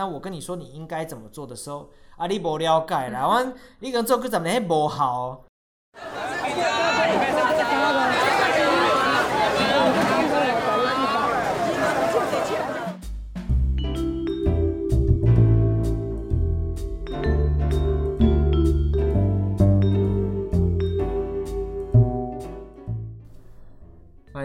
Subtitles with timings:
[0.00, 5.44] 那我跟你说你应该怎么做的时候，啊，你无了解啦，我你讲做个怎么还不好？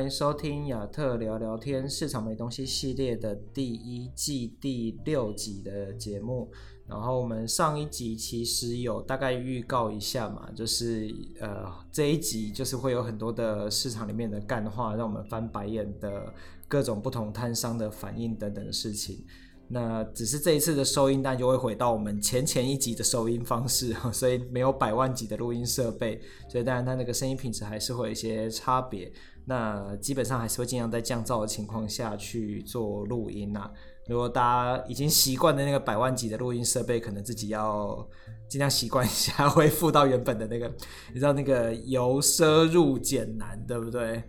[0.09, 6.51] 收听亚特聊聊天市场没东西系列的第一季第六集的节目。
[6.87, 16.31] 然后我们上一集其实有大概预告一下嘛，就是呃这一集就是会有很多的市场里面的干话，让我们翻白眼的
[16.67, 19.25] 各种不同摊商的反应等等的事情。
[19.67, 29.11] 那只是这一次的收音，但就会回到我们前前一集的收音方式， 所以没有百万级的录音设备，所以当然它那个声音品质还是会有一些差别。
[29.45, 33.71] 那基本上还是会尽量在降噪的情况下去做录音呐、啊。
[34.07, 34.41] 如果大
[34.77, 38.07] 家已经习惯的那个百万级的录音设备，可能自己要
[38.47, 40.67] 尽量习惯一下， 恢复到原本的那个。
[41.13, 44.23] 你知道那个由奢入俭难，对不对？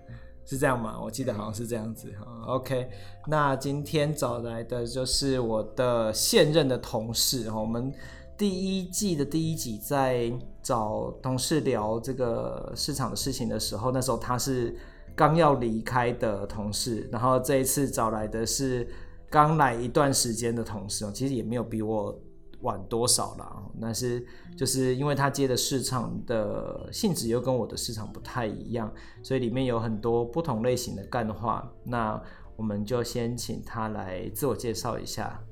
[0.45, 0.99] 是这样吗？
[0.99, 2.11] 我记得好像是这样子。
[2.47, 2.89] OK，
[3.27, 7.51] 那今天找来的就是我的现任的同事。
[7.51, 7.93] 我们
[8.39, 14.77] 第一季的第一集在找同事聊这个市场的事情的时候，那时候他是。
[15.17, 18.87] 刚要离开的同事，然后这一次找来的是
[19.31, 22.21] 刚来一段时间的同事，其实也没有比我
[22.61, 23.63] 晚多少啦。
[23.81, 31.67] 但是就是因为他接的市场的性质又跟我的市场不太一样，所以里面有很多不同类型的干话。
[31.83, 32.23] 那
[32.55, 35.43] 我们就先请他来自我介绍一下。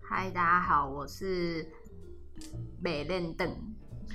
[0.00, 1.66] 嗨，大家好，我是
[2.80, 3.50] 美练邓。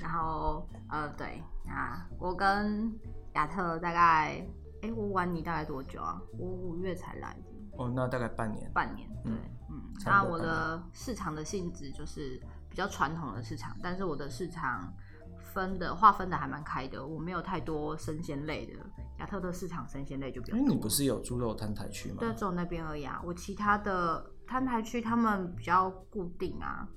[0.02, 2.90] 然后呃，对啊，我跟。
[3.38, 4.44] 亚特大概，
[4.82, 6.20] 哎、欸，我玩你大概多久啊？
[6.40, 7.52] 我五月才来的。
[7.78, 8.68] 哦，那大概半年。
[8.74, 9.32] 半年，对，
[9.70, 9.80] 嗯。
[10.04, 14.92] 那我的市场的性质就是比较传统的市场，但是我的市场
[15.54, 18.74] 分的划分的还蛮开的，我没有太多生鲜类的。
[19.20, 20.60] 亚特的市场生鲜类就比较多。
[20.60, 22.18] 因为你不是有猪肉摊台区吗？
[22.20, 23.22] 对，只有那边而已啊。
[23.24, 26.88] 我其他的摊台区他们比较固定啊，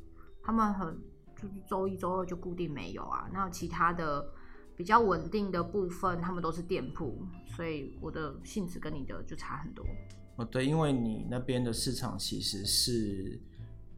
[0.42, 0.98] 他们很
[1.36, 3.28] 就是周一周二就固定没有啊。
[3.30, 4.26] 那其他的。
[4.80, 7.14] 比较稳定的部分，他们都是店铺，
[7.54, 9.84] 所以我的性质跟你的就差很多。
[10.36, 13.38] 哦，对，因为你那边的市场其实是。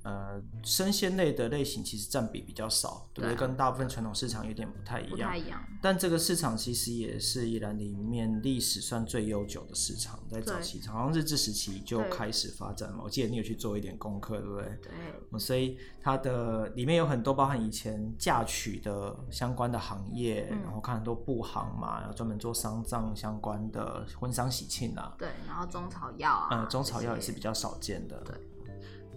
[0.05, 3.37] 呃，生鲜类的类型其实占比比较少，对不对？
[3.37, 5.11] 跟大部分传统市场有点不太一样。
[5.11, 5.63] 不太一样。
[5.81, 13.03] 但这个市场其实也是宜兰里面历史算最悠久的市场，在早期好像日治时期就开始发展嘛。
[13.05, 14.79] 我记得你有去做一点功课，对不对？
[14.83, 15.39] 对。
[15.39, 25.15] 所以它的里面有很多包含以前嫁娶的相关的行业，嗯、然后看很多布行嘛，然后专门做丧葬相关的婚丧喜庆啊。
[25.17, 26.49] 对，然后中草药啊。
[26.51, 28.21] 嗯，中草药也是比较少见的。
[28.25, 28.35] 对。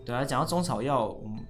[0.05, 1.05] 对啊，讲到中草药，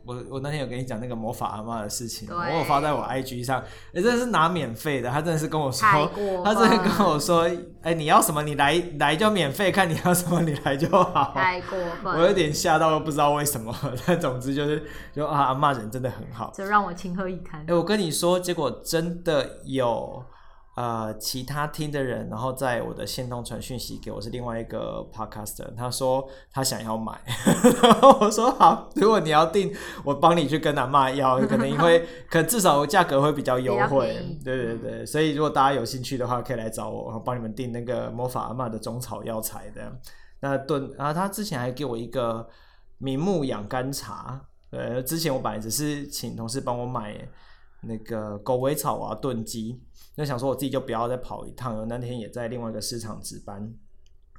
[0.06, 3.62] 我我那天有跟你讲那个魔法阿嬷的事情，我有发在我 IG 上，
[3.94, 5.88] 哎，真的是拿免费的，他真的是跟我说，
[6.44, 7.50] 他真的跟我说，
[7.82, 11.32] 哎，你要什么你来来就免费，看你要什么你来就好。
[11.34, 14.84] 太过分，我有点吓到，不知道为什么，但总之就是，
[15.14, 17.64] 就啊，阿嬷人真的很好，就让我情何以堪。
[17.68, 20.24] 哎，我跟你说，结果真的有。
[20.76, 27.18] 呃，其他听的人，然后在我的线动传讯息给我，是另外一个 podcaster，他说他想要买，
[27.82, 39.98] 然 后我说好，如果你要订，我帮你去跟阿妈要，可能因为 可至少价格会比较优惠，对对对，所以如果大家有兴趣的话，可以来找我，然后帮你们订那个魔法阿妈的中草药材的。
[40.42, 42.46] 那炖，然后他之前还给我一个
[42.98, 47.16] 明目养肝茶，呃，之前我本来只是请同事帮我买
[47.84, 49.82] 那个狗尾草啊炖鸡。
[50.16, 51.86] 就想说我自己就不要再跑一趟了。
[51.86, 53.74] 那天也在另外一个市场值班，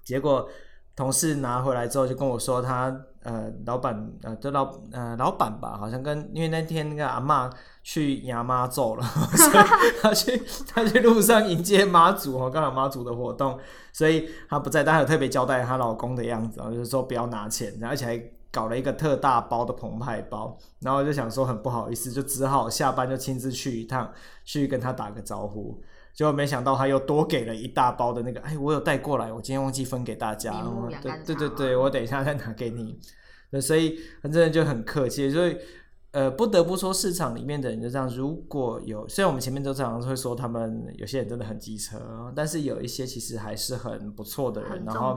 [0.04, 0.48] 结果
[0.94, 9.04] 同事拿回来之后就跟我说他，他呃老板呃的老呃老板吧，好像跟因为那天那个阿嬷去牙妈走了，
[9.37, 9.64] 所以
[10.00, 13.58] 他去他去路上迎接妈祖哦，刚好妈祖的活动，
[13.93, 18.16] 所以他不在，但他有特别交代她老公的样子，就是说不要拿钱，而且还
[18.56, 24.11] 搞了一个特大包的澎湃包，然后就想说很不好意思，就只好下班就亲自去一趟，
[24.47, 25.79] 去跟他打个招呼。
[26.14, 30.67] 结果没想到他又多给了一大包的那个，哎，我有带过来，我今天忘记分给大家。
[31.03, 32.99] 对对对对，我等一下再拿给你。
[33.61, 35.55] 所以他真的就很客气，所以
[36.12, 45.14] 呃，不得不说市场里面的人就这样，如果有，虽然我们前面都常常会说他们有些人真的很机车，但是有一些其实还是很不错的人，然后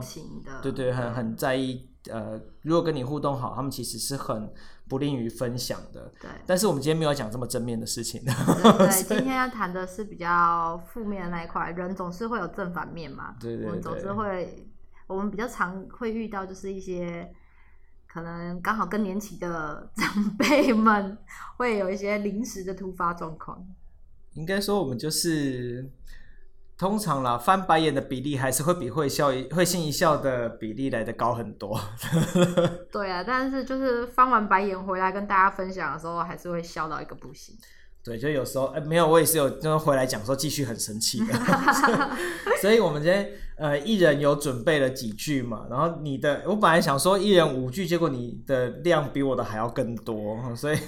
[0.62, 1.89] 对对，很很在意。
[2.08, 4.50] 呃，如果跟你互动好，他们其实是很
[4.88, 6.12] 不吝于分享的。
[6.20, 6.30] 对。
[6.46, 8.22] 但是我们今天没有讲这么正面的事情。
[8.24, 11.70] 对，对，今天要谈的是比较负面的那一块。
[11.72, 13.34] 人总是会有正反面嘛。
[13.38, 13.66] 对对对。
[13.66, 14.66] 我们总是会，
[15.06, 17.30] 我们比较常会遇到就是一些
[18.08, 21.18] 可能刚好更年期的长辈们
[21.58, 23.62] 会有一些临时的突发状况。
[24.34, 25.90] 应该说，我们就是
[26.80, 31.78] 通常啦，翻白眼的比例还是会比会笑、会心一笑的比例来的高很多。
[32.90, 37.54] 对啊，但是就是翻完白眼回来跟大家分享的时候，还是会笑到一个不行。
[38.02, 41.34] 对，就有时候，哎，没有，我也是有，就回来讲说继续很生气的。
[42.62, 50.78] 所以，我们今天呃，一人有准备了几句嘛，然后你的，我本来想说一人五句，结果你的量比我的还要更多，所以。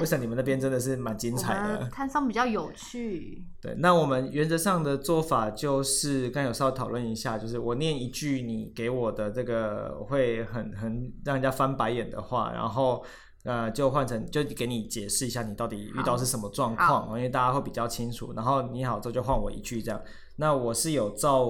[0.00, 1.86] 为什么你们那边真的是蛮精彩的？
[1.90, 3.44] 摊商比较有趣。
[3.60, 13.04] 对，那我们原则上的做法就是，刚有稍微讨论一下，就是我念一句你给我的这个会很很让人家翻白眼的话，然后
[13.44, 18.32] 呃就换成就给你解释一下你到底遇到是什么状况，因为大家会比较清楚。
[18.34, 20.00] 然后你好之后就换我一句这样。
[20.38, 21.48] 那我是有照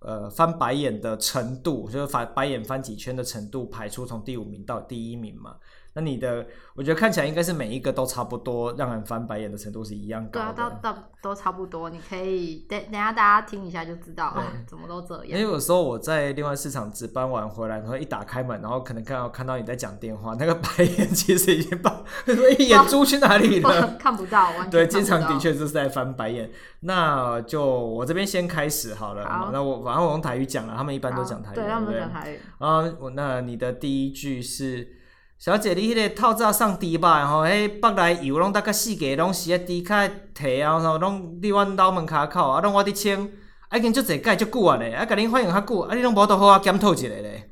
[0.00, 5.56] 呃翻白眼的程度，就是翻白眼翻几圈的程度排出从第五名到第一名嘛。
[5.96, 10.52] 那你的，我觉得看起来应该是每一个都差不多，让人翻白眼的程度是一样高的。
[10.52, 11.88] 对啊，都都都差不多。
[11.88, 15.26] 你可以等等下大家听一下就知道，怎么都这样。
[15.26, 22.04] 因为有时候我在另外市场值班完回来，然后一打开门，然后可能看到看到你在讲电话，那个白眼其实已经把
[22.58, 23.96] 眼珠去哪里了？
[23.98, 24.70] 看不到，完全到。
[24.72, 26.50] 对，经常的确就是在翻白眼。
[26.80, 29.26] 那就我这边先开始好了。
[29.26, 31.54] 好，那我反正我用台语讲了，他们一般都讲台语。
[31.54, 32.38] 对，他们都讲台语。
[32.58, 34.92] 啊，我那你的第一句是。
[35.38, 43.30] 小姐，你迄个透早送猪肉吼，迄北来油拢大概四个，拢是迄猪脚提啊，吼，拢伫阮兜门骹口，啊，拢我伫清，
[43.68, 47.50] 啊，已经足济盖足久啊咧，啊，甲恁欢迎较久，啊，你拢无都好啊检讨一下咧，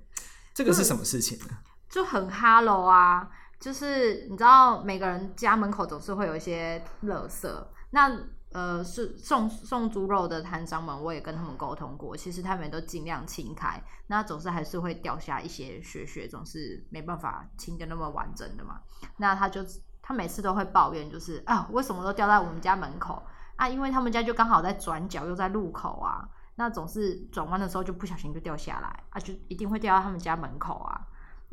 [0.54, 1.46] 这个是什么事情呢？
[1.90, 3.28] 就很哈喽啊，
[3.60, 7.48] 就是你知道，每个人家门口总是会有一些垃圾，
[7.90, 8.10] 那。
[8.54, 18.80] 呃，是送送猪肉的摊商们，我也跟他们沟通过，其实他们都尽量清开，那总是还是会掉下一些屑屑，总是没办法清的那么完整的嘛。
[19.16, 19.60] 那他就
[20.00, 23.20] 他每次都会抱怨，就是啊，为什么都掉在我们家门口
[23.56, 23.68] 啊？
[23.68, 31.03] 因为他们家就刚好在转角，又在路口啊，那总是转弯的时候就不小心就掉下来啊，就一定会掉到他们家门口啊。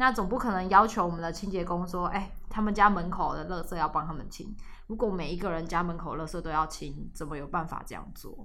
[0.01, 4.51] 那总不可能要求我们的清洁工说，哎、欸，他们家门口的垃圾要帮他们清。
[4.87, 8.35] 如果每一个人家门口垃圾都要清，怎么有办法这样做？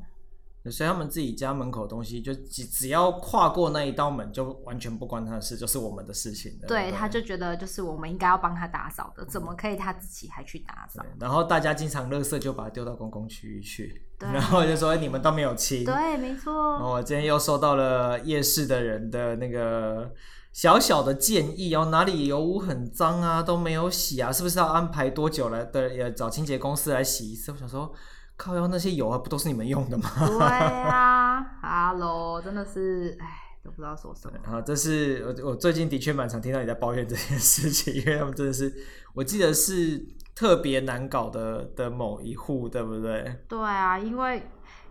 [0.70, 6.52] 所以他们自己家门口的东西，就只只要跨过那一道门，就完全不关他的事，就是我们的事情。
[6.68, 11.02] 对，对，他就觉得就是我们应该要帮他打扫的，怎么可以他自己还去打扫？
[11.18, 15.86] 然后大家经常垃圾就把它丢到公共区域去，然后就说你们都没有清。
[15.86, 16.52] 对，没错。
[16.86, 20.12] 我今天又收到了夜市的人的那个。
[20.56, 25.94] 小小的建议哦，哪里油污很脏啊，都没有洗啊，是不是要安排多久来的？
[25.94, 27.52] 也找清洁公司来洗一次？
[27.52, 27.92] 我想说，
[28.38, 30.10] 靠腰那些油啊，不都是你们用的吗？
[30.18, 33.26] 对啊，哈 喽，真的是，哎，
[33.62, 34.38] 都不知道说什么。
[34.50, 38.72] 啊，这是我我最近的确蛮常听到你在抱怨这件事情，因为他们真的是，
[39.12, 40.02] 我记得是
[40.34, 43.44] 特别难搞的的某一户，对不对？
[43.46, 44.48] 对啊，因为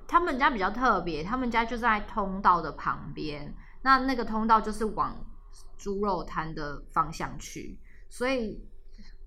[0.08, 3.52] 他们家比较特别，他们家就在通道的旁边，
[3.82, 5.18] 那那个通道就是往。
[5.86, 7.78] 猪肉摊的方向去，
[8.10, 8.68] 所以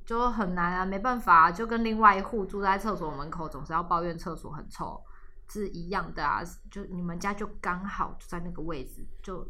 [0.05, 5.01] 就很难啊，没办法，就跟另外一户住在厕所门口，总是要抱怨厕所很臭，
[5.49, 6.43] 是一样的啊。
[6.69, 9.49] 就你们家就刚好就在那个位置，就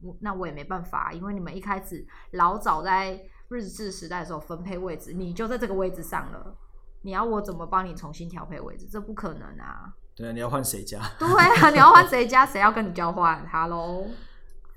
[0.00, 6.56] 我那我也没办法，因为你们一开始老早在日治时代的时候分配位置，你就在这个位置上了，
[7.02, 8.88] 你要我怎么帮你重新调配位置？
[8.90, 9.94] 这不可能啊！
[10.16, 11.00] 对啊，你要换谁家？
[11.20, 12.44] 对啊，你要换谁家？
[12.44, 14.08] 谁要跟你交换？Hello？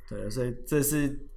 [0.07, 1.27] 对，所以这是。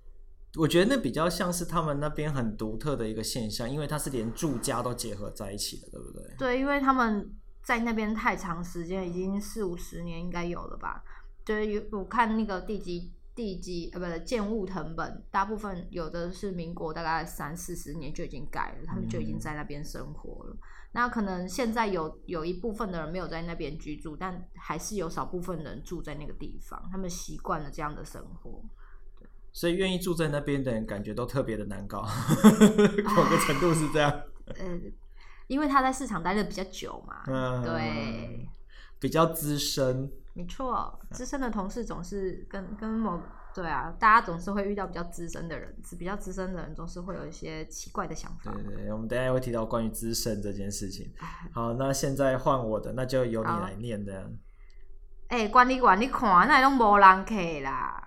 [0.57, 6.23] 我觉得那比较像是他们那边很独特的一个现象，因为它是连住家都结合在一起的，对不对？
[6.38, 7.31] 对，因为他们
[7.62, 11.05] 在那边太长时间，已经四五十年应该有了吧？
[11.45, 20.55] 对，我看那个地基地基呃，不是建物謄本，大部分有的是民国大概三四十年就已经盖了，他们就已经在那边生活了。
[20.55, 20.59] 嗯、
[20.93, 28.64] 那可能现在有有一部分的人没有在那边居住，但还是有少部分人住在那个地方，他们习惯了这样的生活。
[29.59, 32.03] 所以愿意住在那边的人，感觉都特别的难搞，
[33.17, 34.09] 某个程度是这样。
[34.47, 34.81] 呃，
[35.49, 38.49] 因为他在市场待的比较久嘛，嗯、对，
[39.00, 40.09] 比较资深。
[40.35, 43.21] 没错，资深的同事总是跟跟某
[43.53, 48.53] 对啊，大家总是会遇到比较资深的人，比较资深的人总是会有一些奇怪的想法。
[48.53, 51.12] 对，对对，我们等一下会提到关于资深这件事情。
[51.53, 54.31] 好，那现在换我的，那就由你来念的。
[55.27, 57.35] 哎、欸，管理员，你看那拢无人客
[57.65, 58.05] 啦。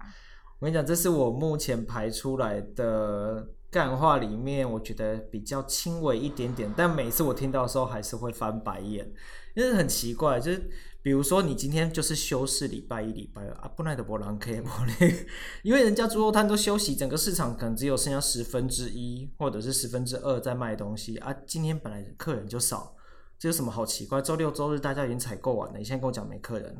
[0.61, 9.11] 我跟你讲，这是我目前排出来的干话里面，我觉得比较轻微一点点，但每次我听到的时候还是会翻白眼，
[9.55, 10.69] 因为很奇怪，就是
[11.01, 15.25] 比如说你今天就是休市礼拜一、礼拜二啊，不然的波浪 K 波嘞，
[15.63, 21.35] 因为人家猪肉摊都休息，整个市场可能只有剩下十分之一或者是十分之二在卖东西啊。
[21.47, 22.95] 今天本来客人就少，
[23.41, 24.21] 这有什么好奇怪？
[24.21, 26.77] 周六周日大家已经采购完了，你现在跟我讲没客人。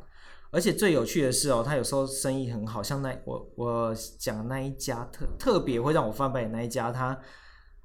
[0.51, 7.20] 而且最有趣的是哦，他有时候生意很好，像那我我讲那一家特特别会让我翻白眼那一家，他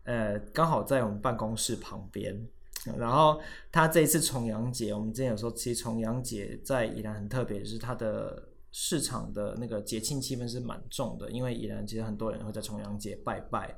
[0.04, 2.38] 呃刚好在我们办公室旁边，
[2.99, 3.40] 然后
[3.73, 13.75] 他这一次重阳节，我们之前有说，其实重阳节在宜兰很特别，就是它的市场的那个节庆气氛是蛮重的，因为宜兰其实很多人会在重阳节拜拜。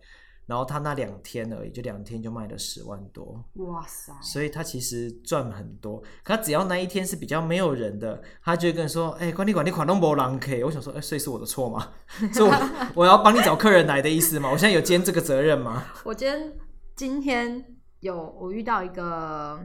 [0.48, 4.10] 然后他那两天而已，就两天就卖了十万多，哇塞！
[4.22, 6.00] 所以他其实赚很多。
[6.24, 11.92] 可他只要那一天是比较没有人的，他就会跟你说：“哎、欸，管理管理款都没人客。”我想说：“哎、欸，所以是我的错吗？
[12.32, 12.56] 所以我
[12.94, 14.50] 我要帮你找客人来的意思吗？
[14.50, 16.56] 我现在有肩这个责任吗？”我今天
[16.96, 19.60] 今天有我遇到一个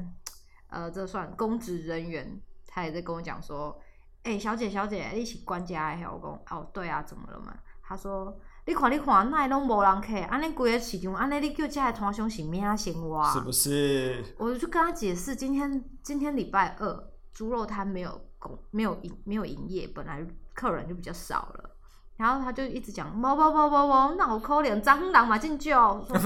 [0.68, 3.80] 呃，这算公职人员，他也在跟我讲说
[4.24, 8.38] ：“哎、欸，小姐小姐，你是管家的？”我讲：“哦，对啊，怎么了嘛？”他说。
[8.65, 13.22] 你看，你看，那拢无人客，安尼规个市场，安尼你叫这个摊商是咩生活？
[13.34, 14.24] 是不是？
[14.38, 17.03] 我就跟他解释，今天今天礼拜二，
[17.34, 21.72] 猪肉摊没有工，没有营，没有营业，本来客人就比较少了。
[22.15, 26.00] 然后他就一直讲，无无无无无，那我可怜，昨天人嘛真少。
[26.00, 26.17] 昨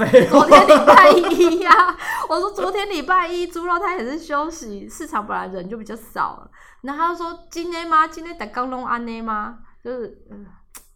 [0.46, 1.96] 天礼拜一呀、啊，
[2.30, 6.50] 我说昨天礼拜一，猪肉摊也是休息，市场本来人就比较少了。
[6.82, 8.06] 然后他就说，今天吗？
[8.06, 9.58] 今天在刚拢安尼吗？
[9.82, 10.46] 就是嗯。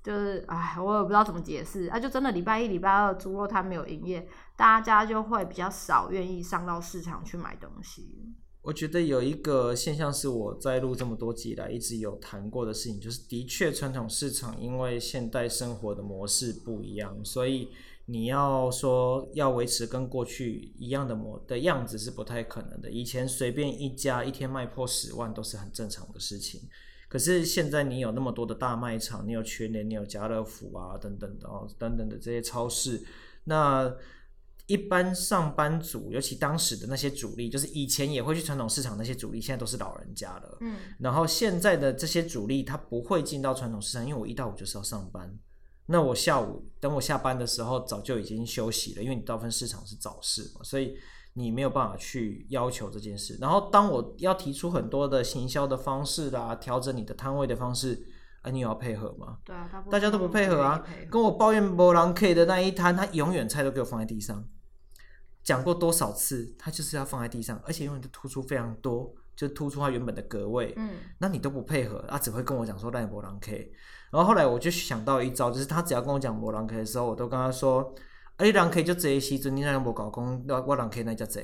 [0.02, 8.34] 就是哎，我也不知道怎么解释啊，就真的礼拜一、礼拜二猪肉摊没有营业，大家就会比较少愿意上到市场去买东西。
[8.62, 17.68] 我觉得有一个现象是我在录这么多集来一直有谈过的事情，就是的确传统市场因为现代生活的模式不一样，所以
[18.06, 22.90] 你要说要维持跟过去一样的模的样子是不太可能的。
[22.90, 26.60] 以前随便一家一天卖破十万都是很正常的事情。
[27.12, 33.04] 可是现在你有那么多的大卖场，你有全联，你有家乐福啊，等等的哦，等等的这些超市，
[33.44, 33.94] 那
[34.66, 40.56] 一般上班族，尤其当时的那些主力，就是以前也会去传统市场那些主力，现在都是老人家了。
[40.62, 45.38] 嗯，然后现在的这些主力，他不会进到传统市场，因为我一到五就是要上班，
[45.84, 50.96] 那我下午等我下班的时候，早就已经休息了，因为你大部分市场是早市嘛，所以。
[51.34, 58.06] 你没有办法去要求这件事，然后当我要提出很多的行销的方式啦，调整你的摊位的方式，
[58.42, 59.38] 啊，你有要配合吗？
[59.42, 60.84] 对啊，大家都不配合啊。
[61.10, 64.44] 跟我抱怨博朗 K 的那一摊，他永远菜都给我放在地上，
[65.42, 70.74] 讲过多少次，他就是要放在地上，而且永远都突出非常多，就突出他原本的格位。
[70.76, 73.52] 嗯，那你都不配合，他只会跟我讲说让你没人客。
[74.10, 77.94] 然后后来我就想到一招，就是他只要跟我讲博朗 K 的时候，我都跟他说。
[78.42, 81.40] 你人客就这时阵，你那样无搞讲，我我人客那叫这。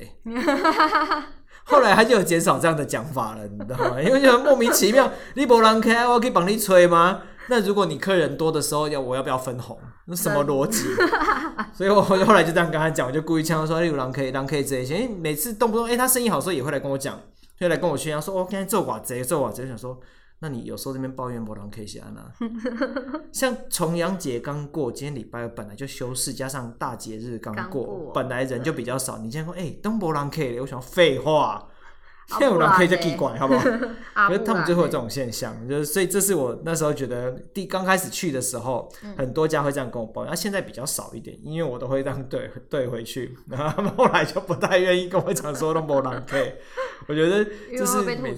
[1.63, 4.01] 后来他就有减少这样的讲法了，你知道吗？
[4.01, 7.21] 因为就莫名其妙，你无人客，我可以帮你吹吗？
[7.47, 9.77] 那如果你客人多的时候，要我要不要分红？
[10.05, 10.85] 那什么逻辑？
[11.73, 17.19] 所以我后来就这样跟他讲，我就故意呛说，你有人客，人客这些，因为每次动不动，哎、欸，他生意好的时候也会来跟我讲，
[17.59, 19.99] 会来跟我炫耀说，我今天做寡贼，做寡贼，想说。
[20.41, 22.33] 那你有时候这边抱怨不让 K 写啊？
[23.31, 29.17] 像重阳节刚过，今天礼拜二本来就休市，加上大节日刚过，过，本来人就比较少。
[29.17, 31.68] 你今天说，哎、欸，都不让 K，我想废话。
[32.37, 33.67] 现在有人可以就奇怪，好不好？
[34.29, 46.37] 因为 他们就会有这种现象，就是所以这是我那时候觉得第刚开始去的时候，很多家会这样跟我抱怨，那、嗯啊、现在比较少一点，因为我都会这样对对回去，然后他们后来就不太愿意跟我讲说都没人客。
[47.07, 47.43] 我觉得
[47.75, 48.33] 就是对对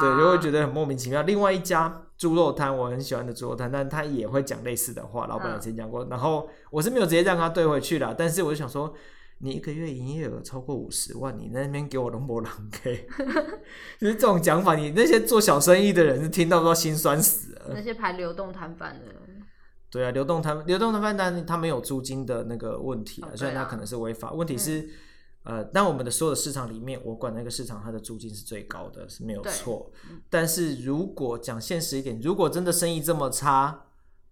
[0.00, 1.20] 对，就会觉得很莫名其妙。
[1.22, 8.94] 另外一家猪肉摊，我很喜欢的猪肉摊，但他也会讲类似的话，老板也曾经讲过，然后我是没有直接让他对回去啦，但是我就想说。
[9.38, 13.06] 你一个月营业额超过五十万，你那边给我龙博狼 K，
[14.00, 17.72] 就是这种讲法，你那些做小生意的人是听到都心酸死了。
[17.74, 19.06] 那些排流动摊贩的，
[19.90, 24.32] 对啊，流动摊流动摊贩，但他没有租金的那个问题，哦啊、虽然他可能是违法。
[24.32, 24.80] 问题是，
[25.44, 29.92] 嗯、呃，但我们的所有的市场里面，我管那个市场，它的租金是最高的，是没有错。
[30.30, 33.84] 但是如果讲现实一点，如果真的生意这么差，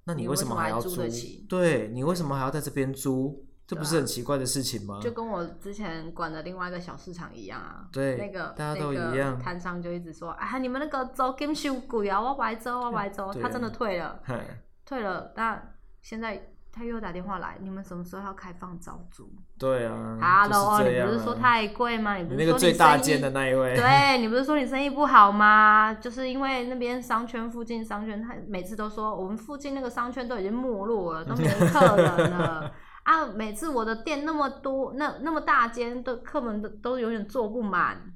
[0.05, 0.89] 那你为什么还要租？
[0.89, 1.03] 租
[1.47, 3.44] 对，你为什么还要在这边租？
[3.67, 5.01] 这不是很奇怪的事情吗？
[5.03, 7.87] 就跟我之前管的另外一个小市场一样啊。
[7.91, 9.39] 对，那个大家都一样。
[9.39, 13.33] 摊商就一直说：“啊，你们那个租金收贵啊，我白租，我白租。
[13.41, 14.21] ”他真的退了，
[14.85, 15.33] 退了。
[15.35, 15.61] 那
[16.03, 20.19] 现在他又打电话来：“你们什么时候要开放招租？”对啊。
[20.21, 22.17] Hello，你不是说太贵吗？
[22.17, 23.75] 你不是说你那个最大间的那一位？
[23.75, 25.95] 对，你不是说你生意不好吗？
[25.95, 32.71] 就是因为那边商圈附近商圈，他每次都说我们附近那个商圈都已经没落了，都没客人了。
[33.05, 33.27] 啊！
[33.27, 38.13] 每次我的店那么多，那那么大间都客们都都永远坐不满，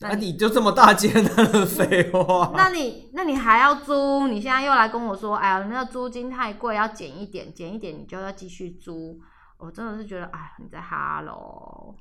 [0.00, 2.52] 那你就这么大间的 废话？
[2.56, 4.26] 那你那你还要租？
[4.26, 9.20] 你现在又来跟我说，哎呀，那个租金太贵，要减一点，减一点，你就要继续租。
[9.58, 11.94] 我真的是觉得，哎，你在哈喽。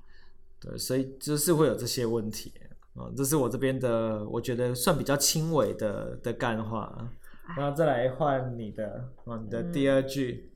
[0.60, 2.54] 对，所以就是会有这些问题
[2.96, 3.12] 啊。
[3.16, 7.10] 这是我这边的，我觉得算比较轻微的的干话。
[7.58, 10.50] 然后再来换你的，哦，你的第二句。
[10.50, 10.55] 嗯、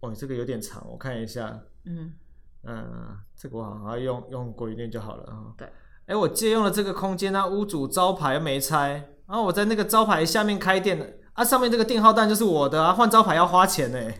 [0.00, 1.60] 哦，这个有点长，我看一下。
[1.84, 2.12] 嗯
[2.64, 5.52] 嗯，这个我好像要用用国语念就好了啊。
[5.56, 5.68] 对。
[6.06, 14.12] 哎，我借用了这个空间，那屋主招牌又没拆，然后我在那个招牌下面开店，啊，上面这个电号单就是我的啊，换招牌要花钱呢。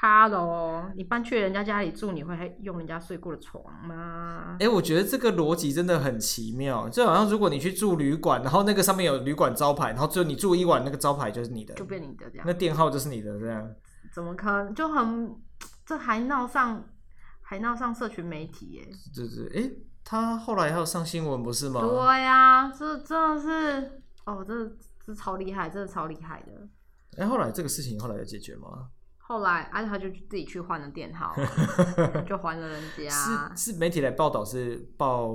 [0.00, 4.56] 哈喽，你搬去人家家里住，你会用人家睡过的床吗？
[4.60, 13.66] 哎，我觉得这个逻辑真的很奇妙，就好像如果你去住旅馆，然后那个上面有旅馆招牌，然后就你住一晚，那个招牌就是你的，就变你的这样，那电号就是你的这样，
[14.14, 14.74] 怎么可能？
[14.74, 15.36] 就很，
[15.84, 16.82] 这还闹上，
[17.42, 18.88] 还闹上社群媒体耶？
[19.14, 19.70] 对对，哎。
[20.06, 21.80] 他后来还有上新闻不是吗？
[21.80, 24.70] 对呀、啊，这真的是哦，这
[25.02, 26.68] 这超厉害，真的超厉害的。
[27.16, 28.90] 哎，后来这个事情后来有解决吗？
[29.16, 31.34] 后来，而、啊、且他就自己去换了电号，
[32.28, 33.08] 就还了人家。
[33.56, 35.32] 是是媒体来报道是报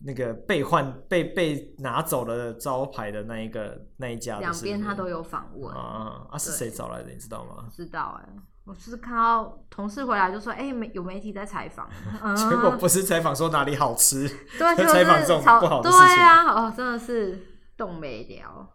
[0.00, 4.38] 那个被换被被拿走了招牌的那一个那一家。
[4.40, 6.38] 两边他都有访问啊啊！
[6.38, 7.10] 是谁找来的？
[7.10, 7.68] 你知道吗？
[7.72, 8.28] 知道哎。
[8.64, 11.88] 我是看到同事回来就说：“哎、欸，媒有媒体在采访。
[12.22, 14.28] 嗯”结果不是采访说哪里好吃，
[14.58, 16.06] 对， 采访这种不好的事情。
[16.06, 17.46] 对啊，哦，真的是
[17.78, 18.68] 动没了。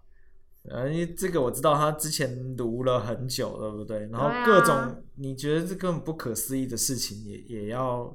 [0.71, 4.09] 啊，因为这个我知道他之前读了很久，对不对？
[4.11, 8.11] 然后各种你觉得这根本不可思议的事情也，也也要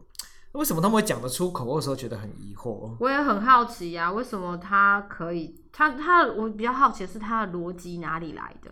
[0.58, 1.64] 为什么他们会讲得出口？
[1.64, 2.96] 我有时候觉得很疑惑。
[2.98, 5.54] 我也很好奇呀、啊，为什么他可以？
[5.72, 8.68] 他他我比较好奇的是他的逻辑哪里来的？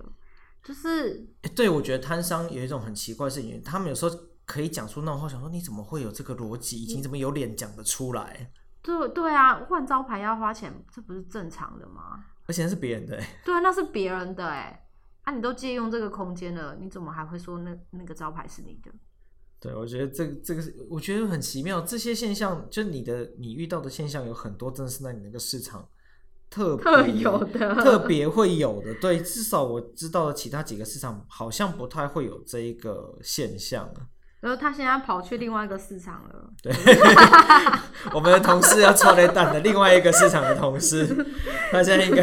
[0.65, 4.13] 就是，欸、对，我觉得摊商有一种很奇怪的事情，他们有时候
[4.45, 6.93] 可以讲出那种话，想说你怎么会有这个逻辑？
[6.93, 8.51] 你怎么有脸讲得出来？
[8.83, 12.25] 对对啊，换招牌要花钱，这不是正常的吗？
[12.49, 14.89] 而且那是别人的，对啊，那是别人的哎，
[15.23, 18.91] 啊，你都借用这个空间了，你怎么还会说那那个招牌是你的？
[19.59, 21.81] 对，我觉得这个这个是，我觉得很奇妙。
[21.81, 25.89] 这些现象，就你的你遇到的现象有很多，真的是在你那个市场。
[26.49, 33.93] 特别有的，特别会有的，对，至少我知道的其他几个市场好像不太会有这一个现象。
[34.47, 36.49] 然后他现在跑去另外一个市场了。
[36.63, 36.73] 对，
[38.15, 41.05] 我们的同事要剉咧等的另外一个市场的同事，
[41.73, 42.23] 他现在应该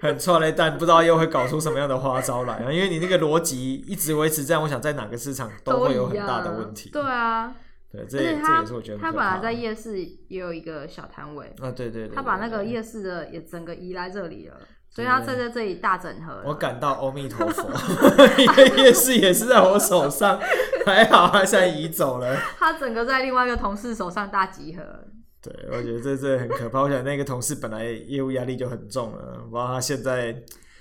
[0.00, 2.72] 很剉咧等，不知道又会搞出什么样的花招来啊！
[2.72, 6.90] 因为你那个逻辑一直维持这样，我想在哪个市场都会有很大的问题。
[6.90, 7.54] 对啊。
[7.92, 14.56] 对，这也这也是我觉得他本来在夜市也有一个小摊位啊，对对对，他把那个夜市的也整个移来这里了，
[14.94, 16.42] 所以他在在这里大整合。
[16.44, 17.66] 我感到阿弥陀佛，
[18.38, 20.38] 一个夜市也是在我手上，
[20.84, 22.36] 还好他现在移走了。
[22.58, 24.82] 他整个在另外一个同事手上大集合。
[25.40, 26.82] 对，我觉得这这很可怕。
[26.82, 30.40] 我想那个同事本来业务压力就很重了，然后他现在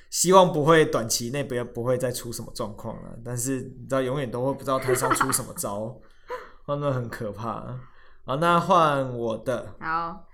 [0.10, 5.97] 希望不会短期内不要不会再出什么状况了，但是你知道永远都会不知道台上出什么招。
[6.67, 7.65] 真的很可怕。
[8.24, 9.76] 好，那换我的。
[9.80, 10.26] 好，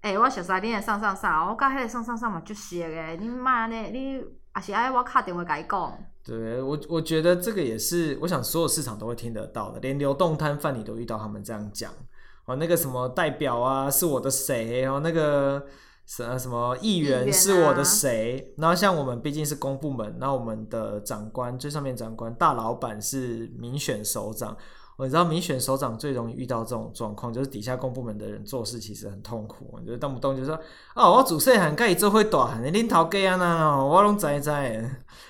[0.00, 3.74] 哎、欸，我小三，你也上上上，我刚开始上上上嘛，就写诶，你妈呢？
[3.92, 4.24] 你也
[4.62, 5.98] 是爱我卡电话跟你讲。
[6.24, 11.90] 对，我我觉得这个也是，我想所有市场都会听得到的，连流动摊贩你都遇到他们这样讲。
[12.44, 14.86] 哦，那个什么代表啊，是我的谁？
[14.86, 15.66] 哦，那个
[16.06, 18.54] 什什么议员是我的谁？
[18.56, 24.56] 啊、然后像我们毕竟是公部门，那我们的长官最上面长官大老板是民选首长。
[24.98, 30.58] 我知道民选首长最容易遇到这种状况，就是底下公部门的人做事其实很痛苦，我觉得动不动就说
[30.96, 34.50] 哦，我主事很盖做会短，你领头给啊那，我拢知知，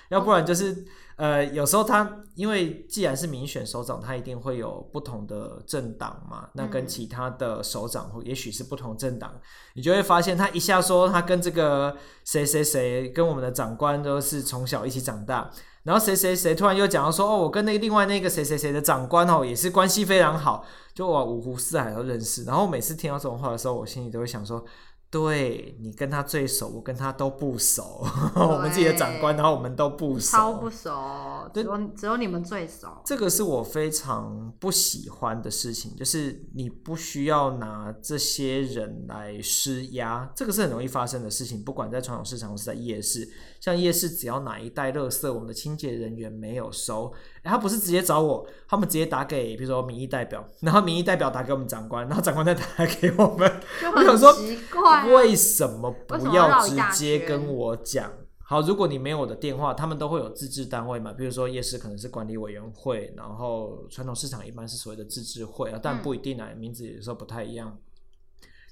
[0.09, 9.39] 要不然就是呃，有时候他因为既然是民选首长，他一定会有不同的政党嘛，那跟其他的首长或也许是不同政党，
[9.75, 15.51] 你就会发现他一下说他跟这个谁谁谁跟我们的长官都是从小一起长大。
[15.89, 20.63] 然后谁谁谁突然又讲到说哦，我跟那个另外那个谁谁谁的长官哦也是关系非常好，
[20.95, 22.45] 就哇五湖四海都认识。
[22.45, 24.63] 然后每次听到这种话的时候，我心里都会想说。
[25.11, 28.05] 对，你跟他最熟，我跟他都不熟。
[28.37, 31.51] 我们自己的长官，然后我们都不熟，超不熟。
[31.55, 32.89] 只有只有你们最熟。
[33.07, 41.65] 这个是我非常不喜欢的事情，就是你不需要拿这些人来施压，这个是很容易发生的事情。
[41.65, 43.27] 不管在传统市场，或是在夜市，
[43.61, 47.13] 像夜市，只要哪一袋垃圾，我们的清洁人员没有收。
[47.43, 52.63] 他不是直接找我，他们直接打给，比如说民意代表，然后民意代表打给我们长官，然后长官再打
[53.01, 53.61] 给我们。
[53.81, 58.13] 就很奇怪，为什么不要直接跟我讲？
[58.41, 67.77] 好，如果你没有我的电话，他们都会有自治单位嘛，比如说夜市可能是管理委员会，然后传统市场一般是所谓的自治会啊，但不一定啊，名字有时候不太一样。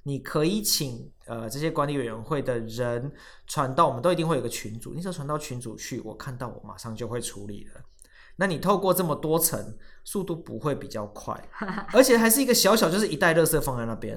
[0.06, 3.12] 你可以请呃这些管理委员会的人
[3.44, 7.80] 传到，我们都一定会有个群组，你只要传到群组去，我看到我马上就会处理了。
[8.36, 11.34] 那你透过这么多层，速度不会比较快，
[11.92, 14.16] 而且还是一个小小就是一袋垃圾放在那边，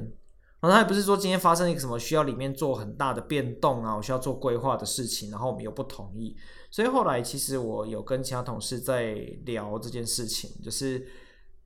[0.60, 6.38] 然后他也不是说今天发生一个什么需要里面做很大的变动啊，我需要做规划的事情，然后我们又不同意，
[6.70, 11.04] 所以后来其实我有跟其他同事在聊这件事情，就是。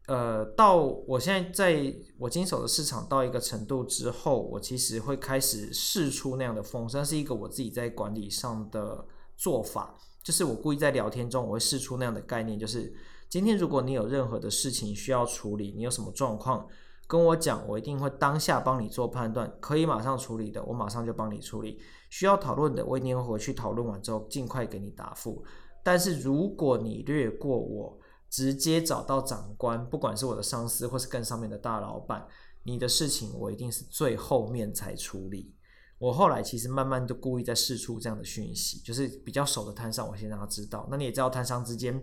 [0.07, 0.75] 呃，到
[1.07, 9.05] 我现在在我经手的市场到一个程度之后，我其实会开始试出那样的风声，是一个我自己在管理上的
[9.37, 12.93] 做法，就是我故意在聊天中我会试出那样的概念，就是
[13.29, 16.67] 今天如果你有任何的事情需要处理，你有什么状况
[17.07, 21.77] 跟我讲，我一定会当下帮你做判断，可以马上处理的，我马上就帮你处理；
[22.09, 25.41] 需要讨论的，我一定会回去讨论完之后尽快给你答复。
[25.81, 27.97] 但是如果你略过我，
[28.33, 32.25] 直接找到长官，不管是我的上司或是更上面的大老板，
[32.63, 35.53] 你的事情我一定是最后面才处理。
[35.99, 40.87] 我后来其实慢慢都故意在试出这样的讯息，就是比较熟的摊商，我先让他知道。
[40.89, 41.93] 那你也知道，摊商之间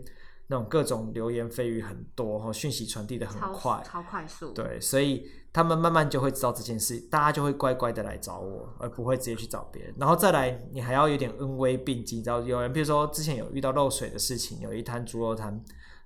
[0.46, 4.52] 那种各种流言蜚语很多，哈，讯息传递的很快，超，超快速。
[4.52, 9.92] 对，所以他们慢慢就会知道这件事，大家就会乖乖的来找我，而不会直接去找别人。
[9.98, 15.60] 然后再来，你还要有点恩威并济，知道有人，比如说之前有遇到漏水的事情，有一摊猪肉摊。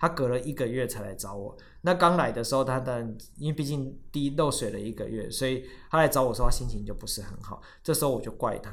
[0.07, 1.57] 他隔了一个月才来找我。
[1.81, 3.01] 那刚来的时候，他的
[3.37, 7.63] 因为毕竟滴漏水了一个月，所以他来找我说他心情就不是很好。
[7.83, 8.73] 这时候我就怪他，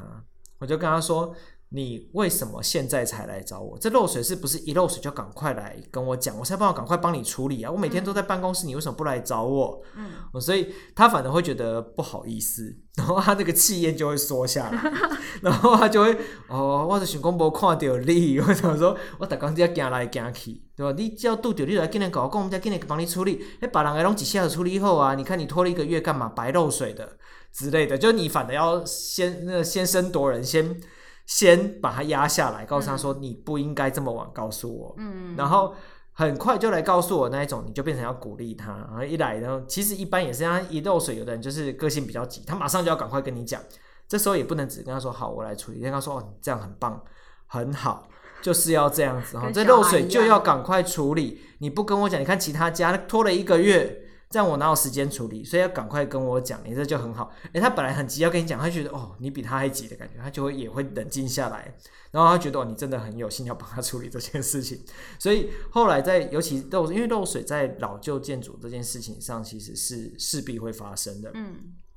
[0.59, 1.35] 我就跟他说。
[1.73, 3.77] 你为什么现在才来找我？
[3.79, 6.37] 这漏水是不是一漏水就赶快来跟我讲？
[6.37, 7.71] 我才帮我赶快帮你处理啊！
[7.71, 9.81] 我每天都在办公室，你为什么不来找我？
[9.95, 14.91] 嗯，所以他反而会觉得不好意思，然后他那个气焰就会缩下来，
[15.41, 16.13] 然后他就会
[16.49, 20.93] 哦，我是想讲无看到你，我想说我刚刚在行来行去，对吧？
[20.97, 23.41] 你只要拄到你来跟人搞我讲，我们再跟人帮你处理。
[23.61, 26.27] 哎，把人家拢一下子处理后啊，你看你拖了一个月干嘛？
[26.27, 27.17] 白漏水的
[27.53, 30.77] 之类的，就你反而要先那个先声夺人，先。
[31.31, 35.73] 先把他压下来，告诉他说你不应该这么晚告诉我，嗯，然后
[36.11, 43.61] 很快就来告诉我那一种，你就变成要鼓励他，然后一来，然后其实一般也是，他一漏水，有的人就是个性比较急，他马上就要赶快跟你讲，
[44.09, 47.01] 这时候也不能只跟他说好，我来处理，跟他说哦，这样很棒，
[47.47, 48.09] 很好，
[48.41, 54.00] 就是要这样子哈，这漏水就要赶快处理，你不跟我讲，你看其他家拖了一个月。
[54.31, 55.43] 这样我哪有时间处理？
[55.43, 57.31] 所以要赶快跟我讲，你这就很好。
[57.51, 61.75] 诶，他本来很急要跟你讲，他觉得哦，你比他还急的感觉，他就会也会冷静下来，
[62.11, 64.81] 然后他觉得哦，你真的很有心要帮他处理这件事情。
[65.19, 71.29] 所以后来在尤其漏，因为漏水在老旧建筑这件事情上，其实是势必会发生的。
[71.33, 71.55] 嗯，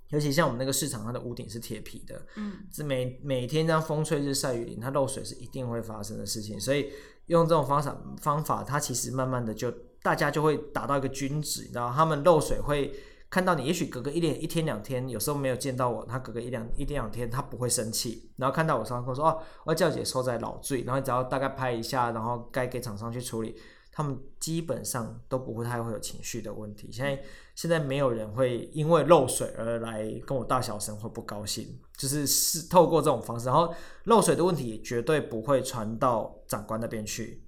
[0.09, 6.61] 尤其像我们那个市场，它的屋顶是铁皮的，嗯，是每每天这样风吹日晒雨淋，它漏水是一定会发生的事情。
[6.61, 6.91] 所以
[7.27, 9.73] 用这种方法方法，它其实慢慢的就。
[10.05, 12.95] 大家就会达到一个均值，然后他们漏水会
[13.31, 23.57] 看到你，也许隔个一连一天两天，有时候没有见到我，他隔个一两一天两天，他不会生气，然后看到我上课说哦，我叫姐收在老醉，然后只要大概拍一下，然后该给厂商去处理，
[23.91, 26.93] 他们基本上都不会太会有情绪的问题。
[26.93, 27.23] 现在
[27.55, 37.44] 现在没有人会因为漏水而来跟我大小声或不高兴，就是是透过这种方式，然后漏水的问题绝对不会传到长官那边去。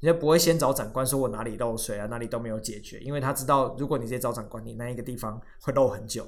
[0.00, 6.26] 你就不会先找长官说我哪里漏水啊，哪里都没有解决，因为他知道如果你直接找长官，你那一个地方会漏很久。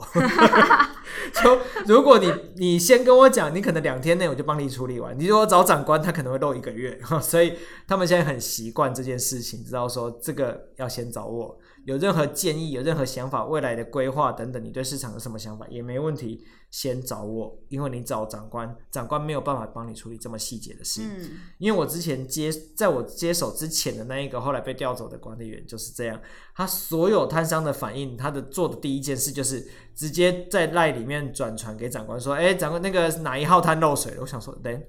[1.43, 5.19] 就如果你你先跟我讲，你可能两天内我就帮你处理完。
[5.19, 6.99] 你如果找长官，他可能会漏一个月。
[7.21, 11.59] 所以他们现在很习惯这件事情，知道说这个要先找我。
[11.89, 21.01] 有任何建议，有任何想法，未来的规划等等，你对市场有什么想法也没问题，先找我，因为你找长官，长官没有办法帮你处理这么细节的事。
[21.03, 26.21] 嗯，因为我之前接，在我接手之前的那一个后来被调走的管理员就是这样，
[26.55, 34.21] 他所有摊商的反应，他的做的第一件事就是直接在赖里面转传给长官说，哎，长官那个哪一号摊漏水了？
[34.21, 34.83] 我想说，等。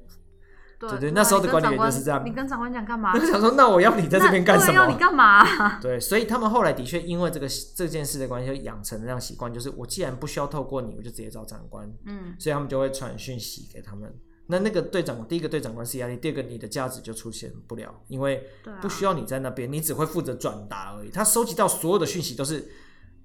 [0.80, 2.24] 对对，那时候的管理员就是这样。
[2.26, 3.12] 你跟长官讲干嘛？
[3.14, 4.74] 我就想说，那我要你在这边干什么？
[4.74, 5.44] 要你干嘛？
[5.82, 11.86] 对，所以他们后来的确因为这个这件事的关系，就养成了这样习惯，就是我既然不需要透过你，我就直接找长官。
[12.06, 14.10] 嗯，所以他们就会传讯息给他们。
[14.48, 18.44] 那那个队长，第一个队长官是压力，第二个你的价值就出现不了，因为
[18.82, 21.12] 不需要你在那边，你只会负责转达而已。
[21.12, 22.68] 他收集到所有的讯息都是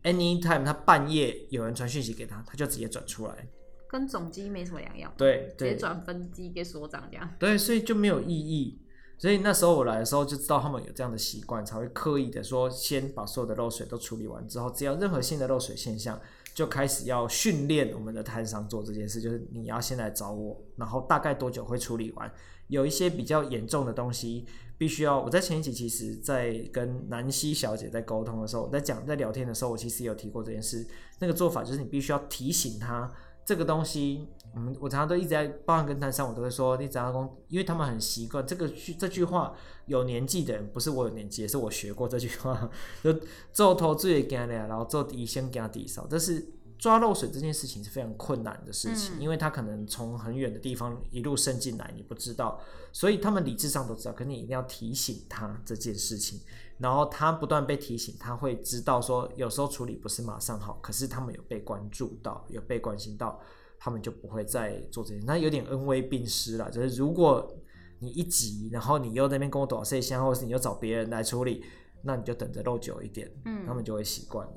[0.02, 3.48] anytime，他半夜有人传讯息给他，他就直接转出来。
[3.94, 7.30] 跟总机没什么两样，对，对，直接转分机给所长这样。
[7.38, 8.80] 对，所以就没有意义。
[9.16, 16.20] 所以那时候我来的时候就知道他们有这样的习惯，才会刻意的说先把所有的漏水都处理完之后，只要任何新的漏水现象，
[16.52, 22.28] 就开始要训练我们的摊商做这件事，就是你要先来找我，然后大概多久会处理完？
[22.66, 24.44] 有一些比较严重的东西，
[24.76, 30.84] 必须要我在前一集其实，在跟南希小姐在沟通的时候，在讲在聊天的时候，我其实有提过这件事。
[31.20, 33.08] 那个做法就是你必须要提醒他
[33.44, 34.28] 这个东西。
[34.56, 39.54] 嗯，我常常都一直在，包含跟摊商，我都会说，你找工，因为他们很习惯这个句这句话。
[39.86, 42.70] 有年纪的人，不是我有年纪，也是我学过这句话，
[43.04, 43.14] 就
[43.52, 46.06] 做头最干的，然后做底先干底少。
[46.08, 46.42] 但是
[46.78, 52.58] 抓漏水这件事情是非常困难的事情，嗯、因为他可能从很远的地方一路渗进来，你不知道，
[52.92, 56.40] 所以他们理智上都知道，可你一定要提醒他这件事情，
[56.78, 63.40] 然后他不断被提醒，他会知道说，有时候处理不是马上好，可是他们有被关注到，有被关心到。
[63.76, 66.70] 他们就不会再做这些，那有点恩威并施了。
[66.70, 67.54] 就是如果
[67.98, 71.62] 你一急，然后你又在那边跟我躲谁先，或者是你又找别人来处理，
[72.00, 74.52] 那你就等着漏久一点，嗯，他们就会习惯了。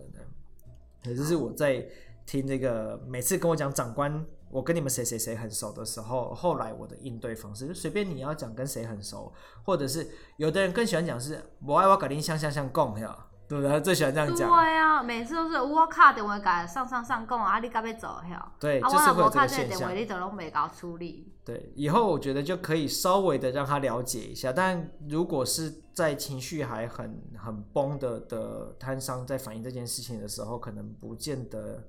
[1.04, 1.86] 这就是我在
[2.26, 9.34] 听这个，每次跟我讲长官，我跟你们谁谁谁很熟的时候，后来我的应对方式就随便你要讲跟谁很熟，
[9.64, 10.08] 或者是
[10.38, 13.26] 有的人更喜欢讲是我爱我搞定像像像共呀。
[13.50, 13.72] 对不对？
[13.72, 14.50] 他最喜欢这样讲。
[14.50, 18.52] 对啊，每次都是我卡电话给上上上共啊，你该要走呀。
[18.60, 19.88] 对，就是会有这个现象。
[19.88, 21.32] 啊，我卡电话，你都拢没搞处理。
[21.46, 24.52] 对，以后我觉得就可以稍微的让他了解一下。
[24.52, 31.82] 但如果是在情绪还很很崩的的摊商在反映这件事情的时候，可能不见得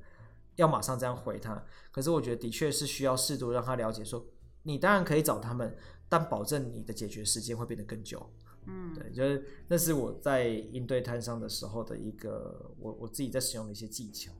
[0.58, 1.60] 要马上这样回他。
[1.90, 4.26] 可是我觉得的确是需要适度让他了解说，说
[4.62, 5.76] 你当然可以找他们，
[6.08, 8.24] 但保证你的解决时间会变得更久。
[8.66, 14.30] 嗯，对，就是那是我在应对摊商的时候的一个我我自己在使用的一些技巧。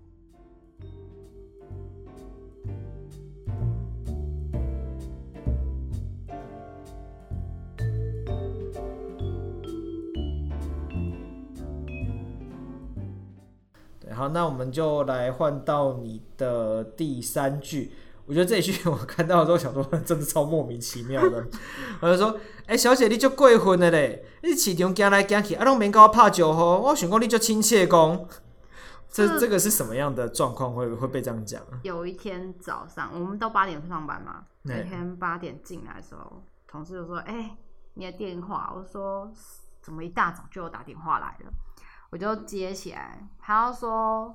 [14.19, 17.93] 好，那我们就来换到你的第三句。
[18.27, 21.47] 我觉得这一句 我看到的时候想说，真的超莫名其妙的。
[22.03, 24.25] 我就说，哎、欸，小姐，你就过分了嘞！
[24.43, 26.61] 你市场行来行去，啊，拢免跟我拍招呼。
[26.61, 28.27] 我想讲你就亲切讲，
[29.09, 31.63] 这这个是什么样的状况会会被这样讲？
[31.83, 34.45] 有一天早上，我们到八点上班嘛。
[34.63, 37.57] 那天八点进来的时候，同事就说：“哎、欸，
[37.95, 39.33] 你的电话。”我说
[39.81, 41.53] ：“怎么一大早就有打电话来了？”
[42.11, 44.35] 我就接起来，他要说。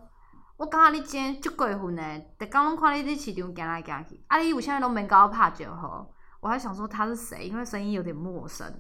[0.56, 6.06] 我感觉你今天足过分呢，逐工拢看你伫市场行来行去，啊，你有啥拢免甲我拍招呼？
[6.40, 8.72] 我还想说他是谁，因为声音有点陌生。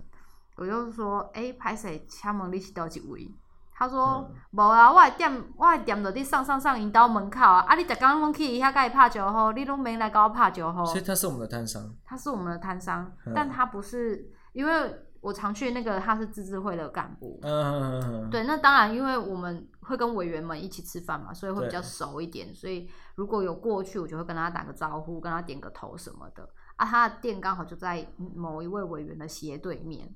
[0.56, 3.27] 我就说，诶，歹势，请问你是叨一位？
[3.73, 7.65] 他说，无、嗯、啊，我还踮，我诶店着伫上上上因兜门口啊。
[7.67, 10.86] 啊，你逐工拢去伊遐甲伊拍招呼，你拢免来甲我拍招呼。
[10.86, 11.82] 所以他是我们的摊商。
[12.06, 14.95] 他是我们的摊商，嗯、但他不是，因为。
[15.23, 17.39] 我常去那个，他是自治会的干部。
[17.43, 22.53] 嗯，对，那当然，因为我们会跟委员们一起吃饭嘛，所以会比较熟一点。
[22.53, 26.47] 所以如果有过去，我就会跟他打个招呼，跟他点个头什么的。
[26.75, 28.05] 啊，他的店刚好就在
[28.36, 30.13] 某一位委员的斜对面。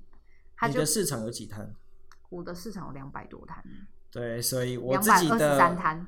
[0.58, 1.74] 他就你的市场有几摊？
[2.28, 3.64] 我的市场有两百多摊。
[4.12, 6.06] 对，所以我自己的三摊。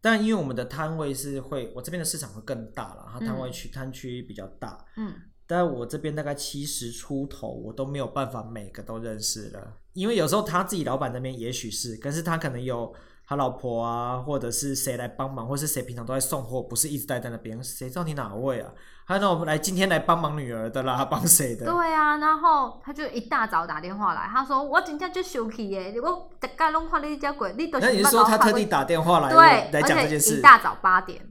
[0.00, 4.82] 但因为我们的摊位是会，我这边的市场会更大了，它摊位区摊区比较大。
[4.96, 5.12] 嗯。
[5.48, 12.94] 但我这边大概七十出头，我都没有办法每个都认识了，因为有时候他自己老板那边也许是，可是他可能有
[13.26, 18.70] 他老婆啊，或者是谁来帮忙，或是谁平常都在送货，不是一直待在那边，谁知道你哪位啊？
[19.06, 21.64] 还有那我们来今天来帮忙女儿的啦，帮谁的？
[21.64, 27.86] 对啊，然后他就一大早打电话来，他说我今天就休息耶，我大概弄看你这鬼，你都是。
[27.86, 30.36] 那你是说他特地打电话来对来讲这件事？
[30.36, 31.26] 一大早八点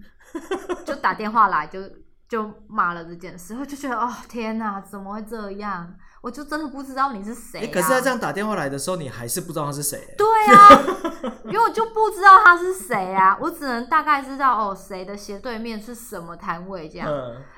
[0.84, 1.80] 就打电话来就。
[2.28, 5.94] 就骂了这件事，我就觉得哦天哪，怎么会这样？
[6.22, 7.62] 我就真的不知道你是谁、啊。
[7.64, 10.14] 哎、欸，可是他这样打电话来的时候，你还是不知道他是谁？
[10.18, 10.68] 对啊，
[11.46, 17.08] 因为我就不知道他是谁啊，我只能大概知道哦，谁的斜对面是什么摊位这样。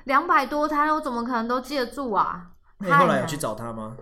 [0.04, 2.48] 两百、嗯、多摊，我怎么可能都记得住啊？
[2.80, 3.96] 你后来有去找他吗？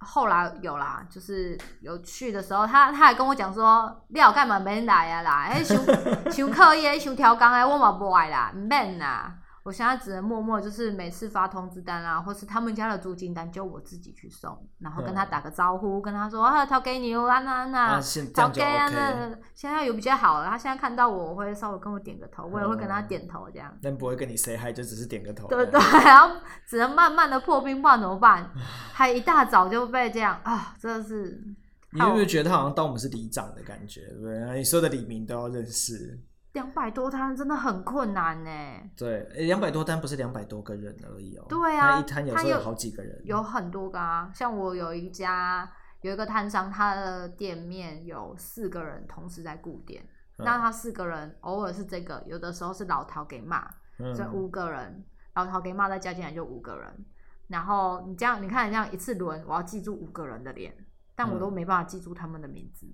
[0.00, 5.44] 后来有啦，就是有去的时候，他他还跟我讲说，你要干嘛没来啊啦？
[5.44, 5.78] 哎，想
[6.32, 9.32] 想刻意，想调工哎，我嘛不爱啦，免啦。
[9.64, 17.98] 我现在只能默默，就是每次发通知单啊，或是他们家的租金单，就我自己去送，然后跟他打个招呼，嗯、跟他说啊，掏给你哦，啊那那，
[18.34, 23.74] 掏给啊那，现在有比较好了，他现在看到我，我会稍微跟我点个头，我也会跟他点头这样。
[23.82, 25.48] 但不会跟你 say hi，就只是点个头。
[25.48, 26.36] 对对，然后
[26.68, 28.50] 只能慢慢的破冰，不然怎么办？
[28.92, 31.42] 还一大早就被这样啊，真的是。
[31.90, 34.02] 你有没有觉得他好像当我们是里长的感觉？
[34.08, 34.58] 对不对？
[34.58, 36.20] 你说的李明都要认识。
[36.54, 38.50] 两百多摊真的很困难呢。
[38.96, 41.44] 对，两百多摊不是两百多个人而已哦。
[41.48, 44.30] 对啊，一摊有时候有好几个人，有，有很多个啊。
[44.32, 45.68] 像我有一家
[46.00, 50.00] 有一个摊商，他的店面有四个人同时在顾店，
[50.38, 57.04] 嗯、那他四个人偶尔是这个，有的时候是老陶给骂，嗯、所以五个人老陶给骂再加进来就五个人。
[57.48, 60.72] 然后你这样，你看你这样一次轮，我要记住五个人的脸，
[61.16, 62.86] 但我都没办法记住他们的名字，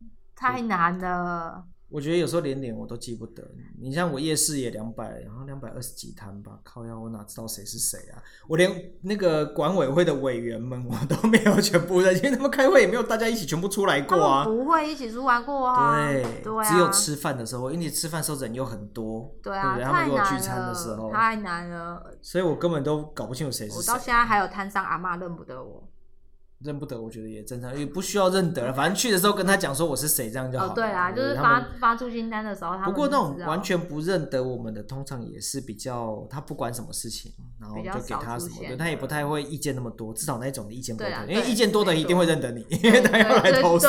[0.00, 1.66] 嗯、太难了。
[1.92, 3.46] 我觉得有时候连脸我都记不得。
[3.78, 8.22] 你像我夜市也两百，然后两百二十几摊吧，靠腰我哪知道谁是谁啊？
[8.48, 8.70] 我连
[9.02, 14.44] 那个管委会的委员们我都没有全部认，因为他们开会也没有大家一起全部出来过啊。
[14.44, 16.10] 不会一起出来过啊。
[16.10, 19.92] 对，對啊、只有吃饭的时候，因为你吃饭的时候人又很多，对啊，对不对？
[19.92, 22.02] 他们如果聚餐的时候，太难了。
[22.22, 23.78] 所以我根本都搞不清楚谁是谁。
[23.78, 25.88] 我到现在还有摊上阿妈认不得我。
[26.64, 28.72] 认不得，我觉得也正常，也不需要认得了。
[28.72, 30.72] 反正去的时候跟他讲说我是谁，这样就好了。
[30.72, 40.12] 哦，对啊，就是发发出清单的时候，他不过那种完全不认得我们的，通常也是比较他不管什么事情，然后就给他什么，对他也不太会意见那么多。
[40.14, 43.86] 至少那种的意见不多，因为意见多的一定会认得你， 因为他要来投诉。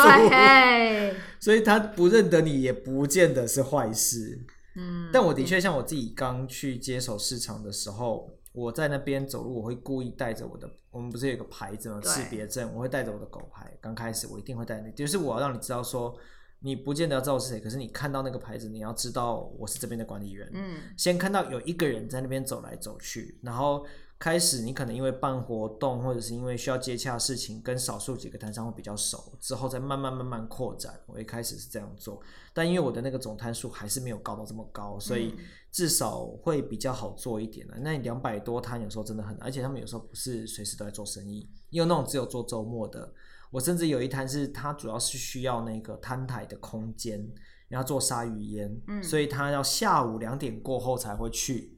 [1.40, 4.40] 所以他不认得你也不见得是坏事。
[4.76, 8.30] 嗯，但我的确像我自己刚去接手市场的时候。
[8.54, 12.00] 我在那边走路，我会故意带着我的，我们不是有个牌子吗？
[12.02, 13.70] 识别证，我会带着我的狗牌。
[13.82, 16.16] 刚开始我一定会带那，就是我要让你知道说，
[16.60, 20.50] 你不见得要知道我是谁，可是你看到那个牌子，你要知道我是这边的管理员。
[20.54, 23.86] 嗯，先看到有一个人在那边走来走去，然后。
[24.24, 30.98] 开始你可能因为办活动，或者是因为需要接洽事情，跟少数几个摊商会比较熟，之后再慢慢慢慢扩展。
[31.08, 32.22] 我一开始是这样做，
[32.54, 35.36] 但因为我的那个总摊数还是没有高到这么高，所以
[35.74, 37.78] 至少会比较好做一点的。
[37.82, 43.14] 那你两百多摊有时候真的很难，而且他们有时候不是随时都在做生意，因为那种只有做周末的。
[43.52, 47.30] 我甚至有一摊是他主要是需要那个摊台的空间，
[47.68, 51.73] 然后做鲨鱼烟，嗯，所以他要下午两点过后才会去。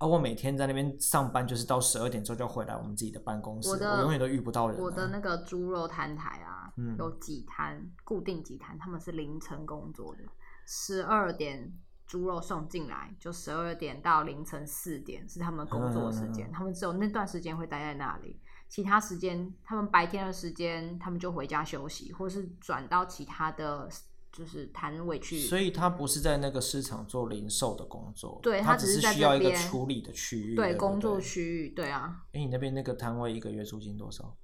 [0.00, 4.82] 而、啊、我每天在那边上班，就是到十二点之后就回来我们自己的办公室，我，我永远都遇不到人、啊。
[4.82, 10.22] 我的那个猪肉摊台啊，嗯、有几摊固定几摊，他们是凌晨工作的，
[10.66, 11.70] 十二点
[12.06, 23.86] 猪肉送进来，就十二点到凌晨四点是他们工作时间，嗯、他们只有那段时间会待在那里，其他时间他们白天的时间他们就回家休息，或是转到其他的。
[24.32, 32.22] 就是摊位去，所以他不是在那个市场做零售的工作，对，他只是需要一个处理的区域，对，工作区域，对啊。
[32.26, 34.36] 哎、欸，你那边那个摊位一个月租金多少？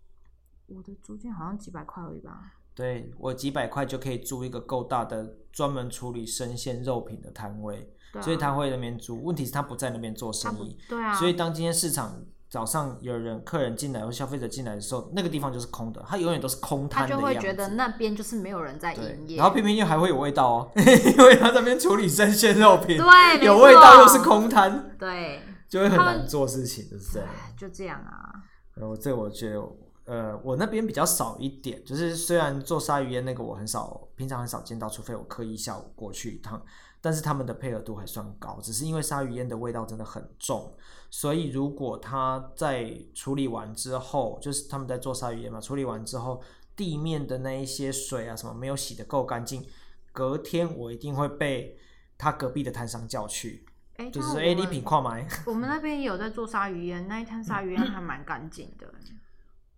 [0.67, 2.55] 我的租金好像几百块而已吧。
[2.75, 9.23] 对，我几百块就可以租一个够大的专门处理生鲜肉品的摊位，啊、所以他会那边租。
[9.23, 11.15] 问题是他不在那边做生意，对啊。
[11.15, 12.27] 所以当今天市场。
[12.57, 17.27] 早上有人客人进来或消费者进来的时候，那个地方就是空的，它永远都是空摊的样子。
[17.27, 27.29] 他就会觉得那边就是没有人在营业，然后偏偏又还会有味道哦， 因为他这边处理生鲜肉品，对，有味道又是空摊，对，就会很难做事情，就是这样。
[27.59, 28.33] 就这样啊。
[28.75, 29.61] 然后这我觉得，
[30.07, 36.63] 呃，我那边比较少一点，就是虽然做鲨鱼烟那个我很少，平常很少见到，除非我刻意下午过去一趟。
[37.01, 40.75] 但是他们的配合度还算高，只是因为鲨鱼烟的味道真的很重，
[41.11, 46.43] 所以如果他在处理完之后，就是他们在做鲨鱼烟嘛，处理完之后，
[46.75, 49.65] 地面的那一些水啊什么没有洗得够干净，
[50.13, 51.79] 隔天我一定会被
[52.19, 53.65] 他隔壁的摊商叫去，
[53.99, 55.27] 欸、就是说哎，你品矿买。
[55.47, 58.87] 我们那边也有在做鲨鱼烟，那一摊鲨鱼烟还蛮干净的。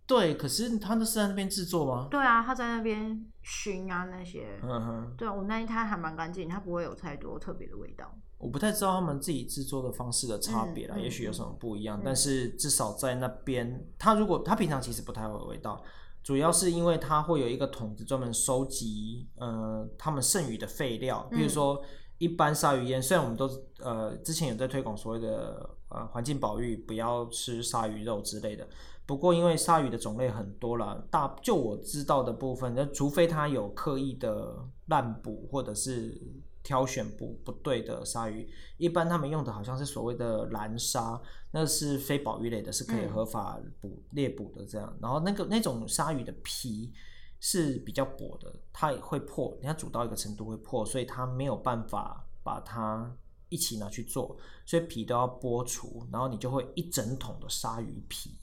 [0.09, 2.07] 对，可是他那是在那边制作吗？
[2.09, 4.59] 对啊，他在那边熏啊那些。
[4.63, 5.13] 嗯哼。
[5.15, 8.11] 对啊，我那一摊还蛮干净，它不会有太多特别的味道。
[8.39, 11.99] 我不太知道他们自己制作的方式的差别啦，嗯、也许有什么不一样。
[11.99, 15.79] 嗯、但是至少在那边，他如果他平常其实不太会有味道，
[16.23, 21.79] 主要是因为他会有一个桶子专门收集呃他们剩余的废料，比如说
[22.17, 23.47] 一般鲨鱼烟，虽然我们都
[23.79, 28.67] 呃之前有在推广所谓的呃环境保育，不要吃鲨鱼肉之类的。
[29.05, 36.21] 不过，因为鲨鱼的种类很多了，大就我知道的部分，那除非它有刻意的滥捕或者是
[36.61, 38.47] 挑选捕不对的鲨鱼，
[38.77, 41.19] 一般他们用的好像是所谓的蓝鲨，
[41.51, 44.95] 那是非保育类的，是可以合法捕猎捕的这样。
[45.01, 46.93] 然后那个那种鲨鱼的皮
[47.39, 53.11] 是比较薄的，它也会破，你要煮到一个程度会破，所以它没有办法把它
[53.49, 58.37] 一起拿去做，所以皮都要剥除，然后你就会一整桶的鲨鱼皮。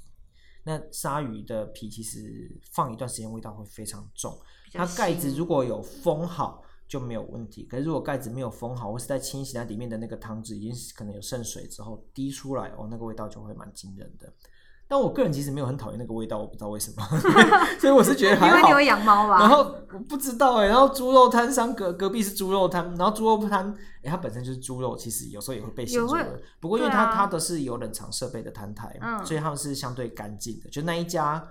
[0.64, 4.36] 那鲨鱼的皮其实放一段时间味道会非常重，
[4.72, 7.62] 它盖子如果有封好就没有问题。
[7.64, 14.32] 可是如果盖子没有封好，或是在清洗它里面的那个汤汁已经可能有渗水之后滴出来，哦，那个味道就会蛮惊人的。
[14.88, 17.02] 但我个人其实没有很讨厌那个味道，我不知道为什么，
[17.80, 18.56] 所以我是觉得 还好。
[18.56, 19.40] 因为你会养猫吧？
[19.40, 26.24] 然后我不知道哎、欸，然后猪肉摊商隔隔壁是猪肉摊，然后猪肉摊哎、欸，它本身就是猪肉，其实有时候也会被洗出来。
[26.60, 30.70] 不过因为它、啊、它的是有冷藏设备的摊台，嗯、所以他们是相对干净的。
[30.70, 31.44] 就那一家，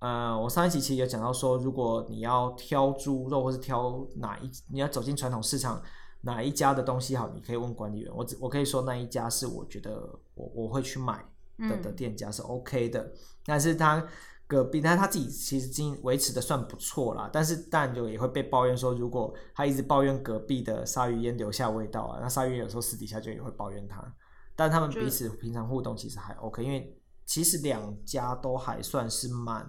[0.00, 5.80] 呃，我上一期其实有讲到说，如果你要挑猪肉或是挑哪一，你要走进传统市场
[6.22, 8.12] 哪一家的东西好，你可以问管理员。
[8.12, 11.24] 我只我可以说那一家是我觉得我我会去买。
[11.58, 13.12] 的的店家是 OK 的，嗯、
[13.46, 14.06] 但是他
[14.46, 17.30] 隔壁，但他自己其实经维持的算不错啦。
[17.32, 24.14] 但是但就也会被抱怨说，如果他一直抱怨隔壁的鲨鱼烟留下味道啊，那鲨鱼有时候私底下就也会抱怨他。
[24.54, 26.94] 但他们彼此平常互动其实还 OK，因为
[27.24, 29.66] 其实两家都还算是蛮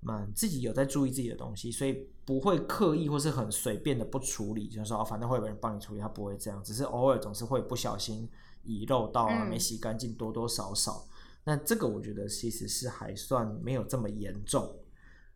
[0.00, 8.26] 蛮自己有在注意自己的东西，所以不会刻意或是很随便的不处理，就是说哦，反正会有人帮你处理，他不会这样，只是偶尔总是会不小心。
[8.64, 11.06] 遗漏到啊，没洗干净，多多少少。
[11.06, 11.08] 嗯、
[11.44, 14.76] 那这个我觉得其实是还算没有这么严重，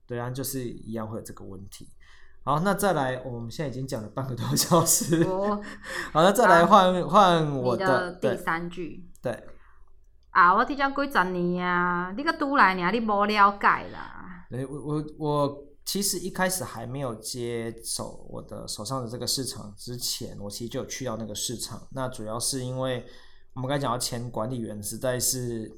[0.07, 1.89] 对啊，就是一样会有这个问题。
[2.45, 5.23] 好，那再来，我们现在已经讲了半个多小时。
[5.25, 5.61] 哦、
[6.13, 9.05] 好，那再来换换、啊、我的，的第三句。
[9.21, 9.43] 对。
[10.31, 14.47] 啊，我听讲几十年啊，你个都来呢，你无了解啦。
[14.69, 21.87] 我我我其实一开始还没有接手我的手上的这个市场之前，我其实就有去到那个市场。
[21.93, 23.07] 那主要是因为
[23.55, 25.73] 我们刚才讲到前管理员实在是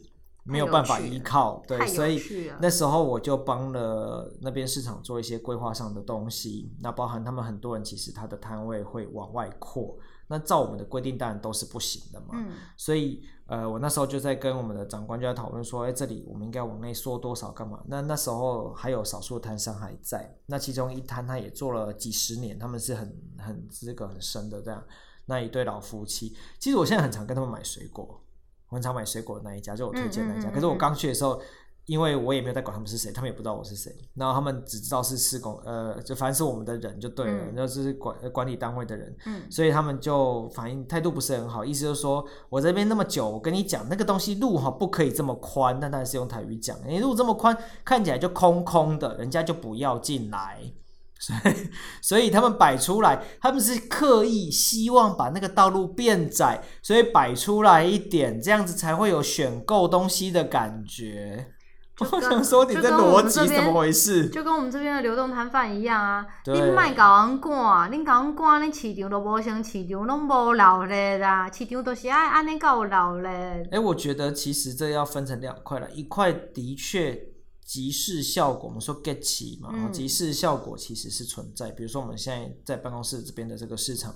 [0.44, 6.72] 没有办法依靠，对，所以那时候我就帮了那边市场做一些规划上的东西。
[6.80, 12.28] 那包含他们很多人其实他的摊位会往外扩，那照我们的规定当然都是不行的嘛。
[12.32, 13.22] 嗯，所以。
[13.49, 17.82] 呃，我那时候就在跟我们的长官就在讨论说，哎，这里我们应该往内缩多少干嘛？
[17.86, 24.82] 那那时候还有少数摊商还在，那其中一摊他也做了几十年，他们是很很资格很深的这样，
[25.26, 28.22] 那一对老夫妻，其实我现在很常跟他们买水果，
[28.68, 31.40] 我很常买水果的那一家，就我推荐那一家，嗯嗯嗯嗯，可是我刚去的时候。
[31.89, 50.61] 因为我也没有在管他们是谁，他们也不知道我是谁，然后他们只知道是施工，呃，就反正是我们的人就对了，嗯、就是管管理单位的人，嗯，所以他们就反应态度不是很好，意思就是说我这边那么久，我跟你讲那个东西路哈不可以这么宽，但当然是用台语讲，你路这么宽，看起来就空空的，人家就不要进来，
[51.18, 51.55] 所以
[52.03, 61.55] 所以他们摆出来，他们是刻意希望把那个道路变窄，所以摆出来一点，这样子才会有选购东西的感觉。
[62.01, 64.28] 我想说你的逻辑怎么回事？
[64.28, 66.24] 就跟我们这边的流动摊贩一样啊！
[66.44, 73.28] 对你卖搞人赶，你搞人赶，你市场都无像市场拢无老嘞啦，市场都是爱安尼搞老嘞。
[73.30, 77.20] 哎、欸，我觉得其实这要分成两块了，一块的确
[77.64, 81.70] 集市效果，我们说 get 起嘛，嗯、集市效果其实是存在。
[81.72, 84.14] 比如说我们现在在办公室这边的这个市场，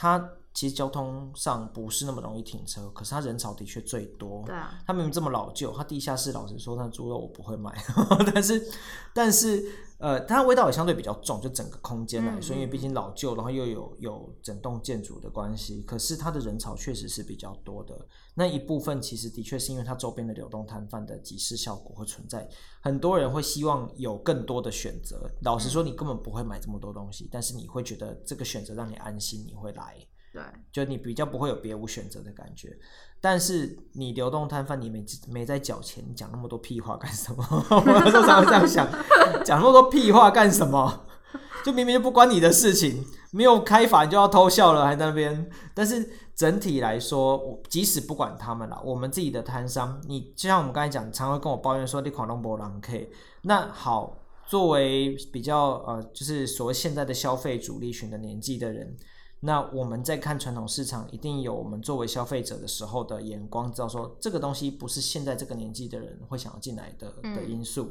[0.00, 0.30] 它。
[0.52, 4.42] 其实交通上不是那么容易停车，可是它人潮的确最多。
[4.44, 7.72] 对啊，它明明这么老旧，它地下室老实说，那猪肉我不会买，
[8.34, 8.68] 但是，
[9.14, 9.64] 但是。
[10.00, 15.82] 呃，它味道也相对比较重，就整个空间来说，因为毕竟老旧，然后又有有整栋建筑的关系。
[15.82, 17.94] 可是它的人潮确实是比较多的，
[18.34, 22.48] 那一部分其实的确是因为它周边的流动摊贩的集市效果会存在，
[22.80, 25.30] 很多人会希望有更多的选择。
[25.42, 29.96] 老实说，你根本不会买这么多东西，嗯、但是你会觉得这个选择让你安心，你会来。
[30.32, 32.68] 对，就你比较不会有别无选择的感觉，
[33.20, 37.44] 但是你流动摊贩你没没在缴钱，你讲那么多屁话干什么？
[37.68, 38.88] 我有时候常会这样想，
[39.44, 41.06] 讲那么多屁话干什么？
[41.64, 45.50] 就明明就不关你的事情，没有开罚你就要偷笑了，还在那边。
[45.74, 53.10] 但是整体来说，我即使不管他们了，我们自己的摊商，你就像我们刚才讲，常会跟我抱怨说你狂龙博狼 K。
[53.42, 54.16] 那好，
[54.46, 58.96] 作为比较呃，就是所谓现在的消费主力群的年纪的人。
[59.42, 67.90] 那我们在看传统市场，一定有我们作为消费者的时候的眼光，知道说这个东西不是现在这个年纪的人会想要进来的的因素。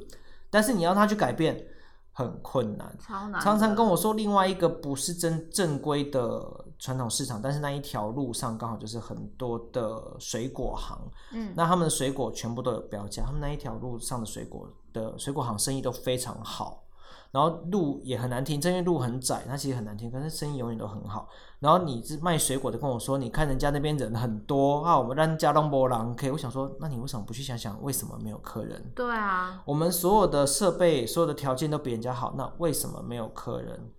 [0.52, 1.66] 但是你要他去改变，
[2.12, 2.96] 很困难。
[3.00, 3.42] 超难。
[3.42, 11.00] 常常跟我说另外一个不是真正规的传统市场，但是那一条路上刚好就是很多的水果行。
[11.34, 11.54] 嗯。
[11.56, 16.84] 那他们的水果全部都有标价，他们那一条路上的水果的水果行生意都非常好。
[17.32, 21.30] 然后路也很难停，因为路很窄，它其实很难听，可是生意永远都很好。
[21.60, 28.92] 然后你是卖水果的跟我说，你看人家那边人很多啊，我们让家东波浪 K，我想说，那你为什么不去想想为什么没有客人？
[28.96, 33.92] 对啊，我们所有的设备、所有的条件都比人家好，那为什么没有客人？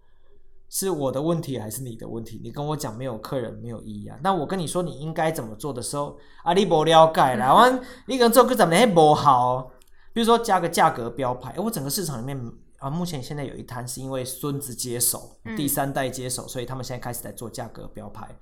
[0.68, 2.40] 是我的问题还是你的问题？
[2.42, 4.18] 你跟我讲没有客人没有意义啊。
[4.24, 9.70] 那我跟你说你应该怎么做的时候，啊，你不了解啦，我你跟做个怎么还不好？
[10.12, 12.36] 比如说加个价格标牌，我整个市场里面。
[12.80, 18.34] 啊，目前现在有一摊是因为孙子接手，第三代接手，所以他们现在开始在做价格标牌。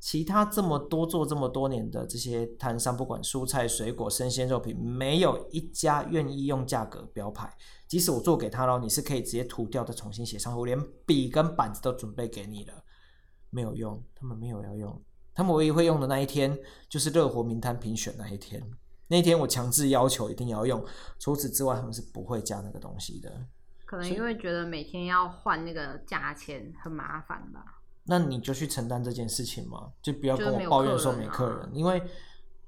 [0.00, 7.54] 其他这么多做这么多年的这些摊商，不管蔬菜、水果、生鲜肉品，没有一家愿意用价格标牌。
[7.86, 10.76] 即使我做给他了，你是可以直接涂掉的重新写上，我连
[11.06, 12.82] 笔跟板子都准备给你了，
[13.50, 15.00] 没有用，他们没有要用，
[15.34, 18.60] 他们唯一会用的那一天就是热火名摊评选那一天，
[19.06, 20.82] 那一天我强制要求一定要用，
[21.18, 23.30] 除此之外他们是不会加那个东西的。
[23.92, 27.62] 可能因为觉得每天要换那个价钱很麻烦吧。
[28.04, 32.02] 那你就去承担这件事情嘛，就不要跟我抱怨说没客人，客人啊、因为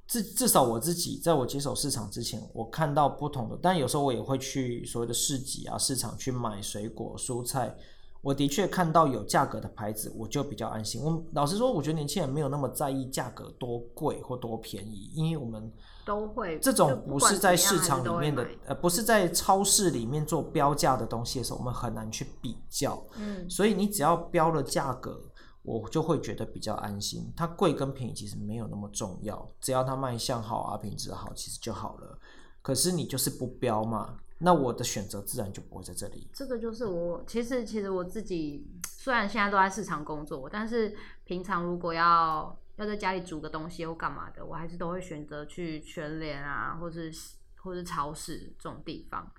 [0.06, 7.74] 至至少我自己在我接手市场之前，我看到不同的，但有时候我也会去所谓的市集啊、市场去买水果、蔬菜，
[8.20, 11.00] 我的确看到有价格的牌子，我就比较安心。
[11.00, 15.72] 我老实说，我觉得年轻人没有那么在意价格多贵或多便宜，因为我们。
[16.04, 23.02] 都会这种不是在市场里面的，呃，不是在超市里面做标价的东西的时候，我们很难去比较。
[23.16, 25.18] 嗯，所以你只要标了价格，
[25.62, 27.32] 我就会觉得比较安心。
[27.36, 32.18] 它贵跟便宜其实没有那么重要，只要它卖相好啊，品质好，其实就好了。
[32.60, 36.28] 可是你就是不标嘛，那我的选择自然就不会在这里。
[36.32, 38.66] 这个就是我，其实其实我自己
[38.98, 40.94] 虽然现在都在市场工作，但是
[41.24, 42.56] 平常如果要。
[42.76, 47.10] 要在家里煮个东西或干嘛的，我还是都会选择去全联啊，或是
[47.56, 49.30] 或是超市这种地方。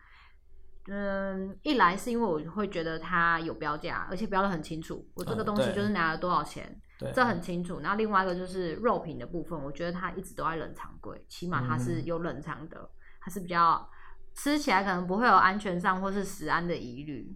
[0.88, 7.80] 嗯，一来是因为我会觉得它有标价，而且标的很清楚，我这个东西就是拿了多少钱，嗯、这很清楚。
[7.80, 12.88] 然后另外一个就是肉品的部分，我觉得它一直都在冷藏柜，起码它是有冷藏的，
[13.20, 13.90] 它是比较
[14.36, 17.36] 吃起来可能不会有安全上或是食安的疑虑，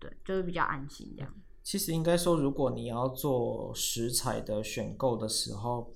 [0.00, 1.32] 对，就是比较安心这样。
[1.68, 5.92] 其实应该说，如果你要做食材的选购的时候，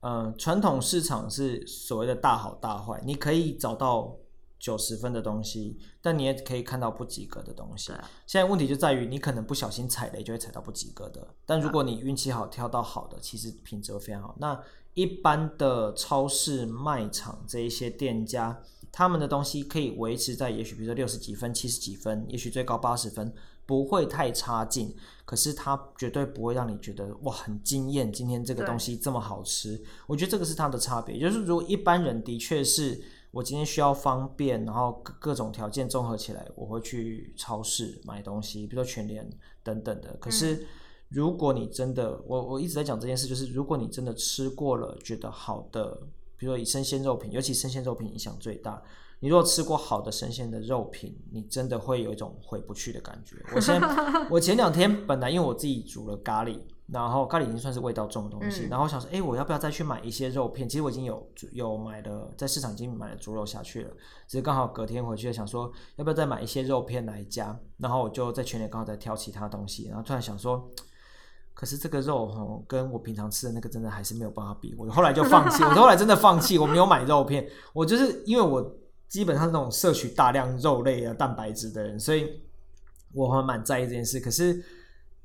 [0.00, 4.18] 嗯、呃，传统市场是所谓的大好大坏，你可以找到
[4.58, 7.90] 九十分的东西，但你也可以看到不及格的东西。
[8.26, 11.26] 现在问题就在于，你可能不小心踩雷，就会踩到不及格的。
[11.46, 14.36] 但如果你运气好，挑到好的，其实品质会非常好。
[14.38, 14.62] 那
[14.92, 18.62] 一般的超市卖场这一些店家，
[18.92, 23.34] 他们的东西可以维持在也许比如说六十几分、七十几分，也许最高八十分。
[23.66, 24.94] 不会太差劲，
[25.24, 28.12] 可是它绝对不会让你觉得哇很惊艳。
[28.12, 31.18] 今天这个东西这么好吃，我觉得这个是它的差别。
[31.18, 39.28] 就是如果一般人的确是我今天需要方便，然后各各种条件综合起来，我会去超市买东西，比如说全联
[39.62, 40.14] 等等的。
[40.20, 40.66] 可是
[41.08, 45.98] 如果你真的，我我一直在讲这件事，就是如果你真的吃过了觉得好的，
[46.36, 48.82] 比如说以生鲜肉品，尤其生鲜肉品影响最大。
[49.24, 53.36] 你如果吃过好的生鲜的肉品，你真的会有一种回不去的感觉。
[53.54, 53.80] 我先，
[54.28, 60.68] 我前两天本来因为我自己煮了咖喱，然后咖喱已经算是味道重的东西，嗯、然后想说，哎、欸，我要不要再去买一些肉片？
[60.68, 63.90] 其实我已经有有买了，在市场已经买了猪肉下去了，
[64.28, 67.58] 只是刚好隔天回去想说，要不要再买一些肉片来加？
[67.78, 70.70] 然后我就在群里刚好在挑其他东西，然后突然想说，
[71.54, 74.74] 可是这个肉哈，跟我平常吃的那个真的还是没有办法比。
[74.76, 78.76] 我后来就放弃，我后来真的放弃，我没有买肉片，我就是因为我。
[79.08, 82.42] 基本上那种摄取大量肉类啊、蛋白质的人，所以
[83.12, 84.18] 我还蛮在意这件事。
[84.18, 84.64] 可是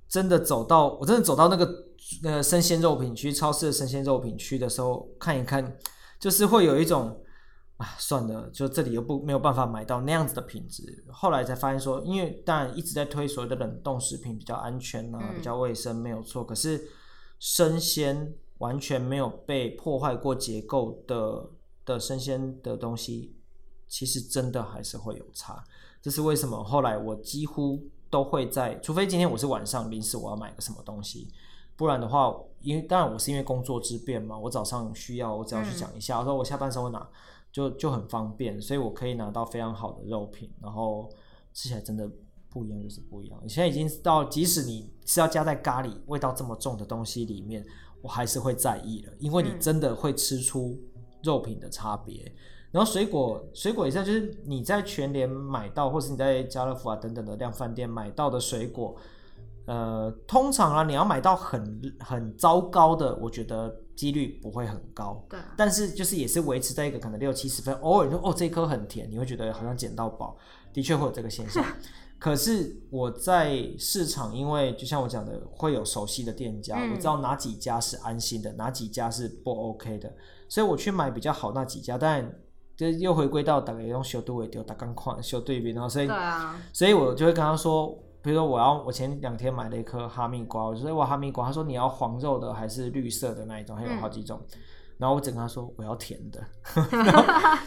[0.08, 1.86] 真的走到，我真的走到那个
[2.24, 5.78] 那个生鲜肉品区、超市的生鲜肉品区的时候，看一看，
[6.20, 7.20] 就是会有一种
[7.78, 10.84] 啊，算了，就这里又不没有办法买到那样子的品质。
[11.12, 16.44] 后来才发现说，因为当然一直在推所谓的冷冻食品比较安全啊，比较卫生，没有错。
[16.44, 16.90] 可是
[17.40, 21.50] 生鲜完全没有被破坏过结构的
[21.86, 23.36] 的生鲜的东西。
[23.90, 25.62] 其实真的还是会有差，
[26.02, 26.64] 这是为什么？
[26.64, 31.28] 后来我几乎都会在，除非今天我是晚上临时我要买个什么东西，
[31.76, 37.10] 不然的话，因为当然我是因为工作之便嘛，我早上需要我只要去讲一下，嗯、我说我下班时候拿
[37.52, 41.10] 就就很方便，所以我可以拿到非常好的肉品，然后
[41.52, 42.08] 吃起来真的
[42.50, 43.40] 不一样，就是不一样。
[43.42, 47.66] 你现在已经到，即使你是要加在咖喱味道这么重的东西里面，
[48.04, 50.80] 我还是会在意了，因为你真的会吃出
[51.24, 52.32] 肉品的差别。
[52.72, 58.96] 然后水果，水果也是，就是你在全联买到，或是你在家乐福啊等等的量贩店买到的水果，
[59.66, 65.26] 呃，通常啊，你要买到很很糟糕的，我觉得几率不会很高。
[65.28, 65.40] 对。
[65.58, 70.38] 但是就是也是维持在一个可能六七十分，偶尔说哦这一颗很甜，你会觉得好像捡到宝，
[70.72, 71.66] 的确会有这个现象。
[72.20, 80.14] 可是我在市场，因为就像我讲的，会有熟悉的店家，嗯、我知道哪几家是安心的，哪几家是不 OK 的，
[80.48, 82.32] 所以我去买比较好那几家，但。
[82.80, 94.40] 就又回归到大概用小度为丢，打钢矿修对比，然后所以，啊、所以我就会跟他说，比如说我要我前两天买了一颗哈密瓜，我就说我哈密瓜，他说你要黄肉的还是绿色的那一种，还有好几种，
[94.98, 96.42] 然后我整跟他说我要甜的，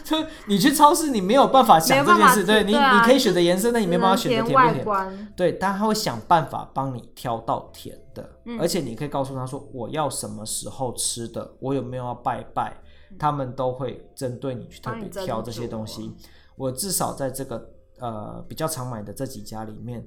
[0.03, 12.82] 就你去超市你没有办法想这件事，对你、啊、你可以选择颜色，那你没办法选择甜不甜，对，但他会想办法帮你挑到甜的，嗯、而且你可以告诉他说我要什么时候吃的，我有没有要拜拜，嗯、
[13.17, 16.11] 他们都会针对你去特别挑这些东西。
[16.55, 20.05] 我至少在这个呃比较常买的这几家里面，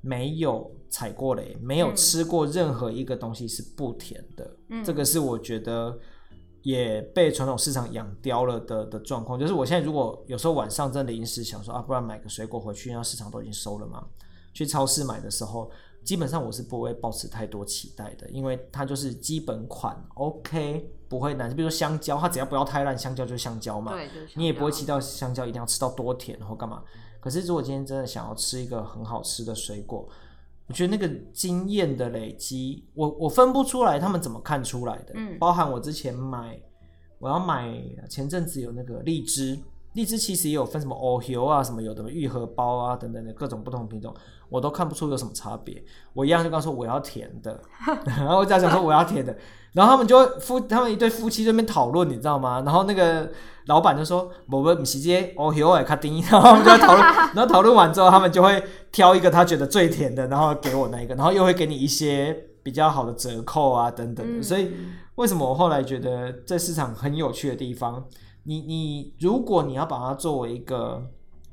[0.00, 5.98] 没有踩过雷，没有吃过任何一个东西是不甜的，嗯、这个是我觉得。
[6.62, 14.04] 也被传统市场养刁了的的状况，就是我现在如果有时候晚上真的临时想说啊，不然买个水果回去，因为市场都已经收了嘛。
[14.52, 15.70] 去超市买的时候，
[16.06, 21.54] 基本上我是不会抱持太多期待的，因为它就是基本款，OK，不会难。
[21.54, 23.92] 比如说香蕉，它只要不要太烂，香蕉就是香蕉嘛。
[23.92, 24.28] 对，就是。
[24.36, 26.80] 你也不会期待香蕉一定要吃到多甜或干嘛。
[27.18, 30.08] 可是如果今天真的想要吃一个很好吃的水果，
[30.68, 35.12] 我觉得那个经验的累积，我我分不出来他们怎么看出来的。
[35.16, 36.56] 嗯，包含我之前买，
[37.18, 37.74] 我要买
[38.08, 39.58] 前阵子有那个荔枝，
[39.96, 44.14] 荔枝其实也有分什么哦油啊，什么有的愈合包啊等等的各种不同品种，
[44.48, 45.82] 我都看不出有什么差别。
[46.12, 47.60] 我一样就跟他说我要甜的，
[48.06, 49.36] 然后我在想说我要甜的，
[49.72, 52.62] 然后他们就会夫他们一对夫妻在那边讨论，你知道吗？
[52.64, 53.28] 然后那个
[53.66, 57.02] 老板就说我们不是接哦油哎卡丁， 然后我们就讨论，
[57.34, 58.62] 然后讨论完之后，他们就会。
[58.92, 64.42] 挑一个他觉得最甜的，然后给我那一个，然后又会给你一些比较好的折扣啊，等等的。
[64.42, 64.70] 所以
[65.16, 68.02] 为什么我后来觉得这市场很有趣的地方？
[68.46, 71.02] 你你如果你要把它作为一个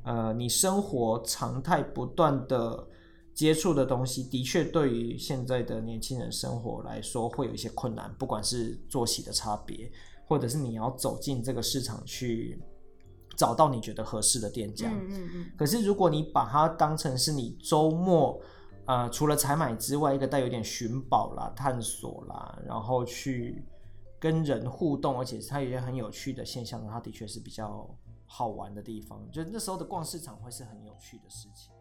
[0.03, 2.87] 呃你生活常态不断的
[3.33, 9.91] 接触的东西，的确对于现在的年轻人生活来说会有一些困难，不管是作息的差别，
[10.27, 12.61] 或者是你要走进这个市场去。
[13.35, 14.87] 找到你觉得合适的店家。
[14.91, 15.45] 嗯嗯嗯。
[15.57, 18.39] 可是如果你把它当成是你周末，
[18.85, 23.65] 呃，除了采买之外，一个带有点寻宝啦、探索啦，然后去
[24.23, 27.93] 跟人互动，而且它有一些很有趣的现象，它的确是比较
[28.25, 29.29] 好玩的地方。
[29.29, 31.72] 就那时候的逛市场会是很有趣的事情。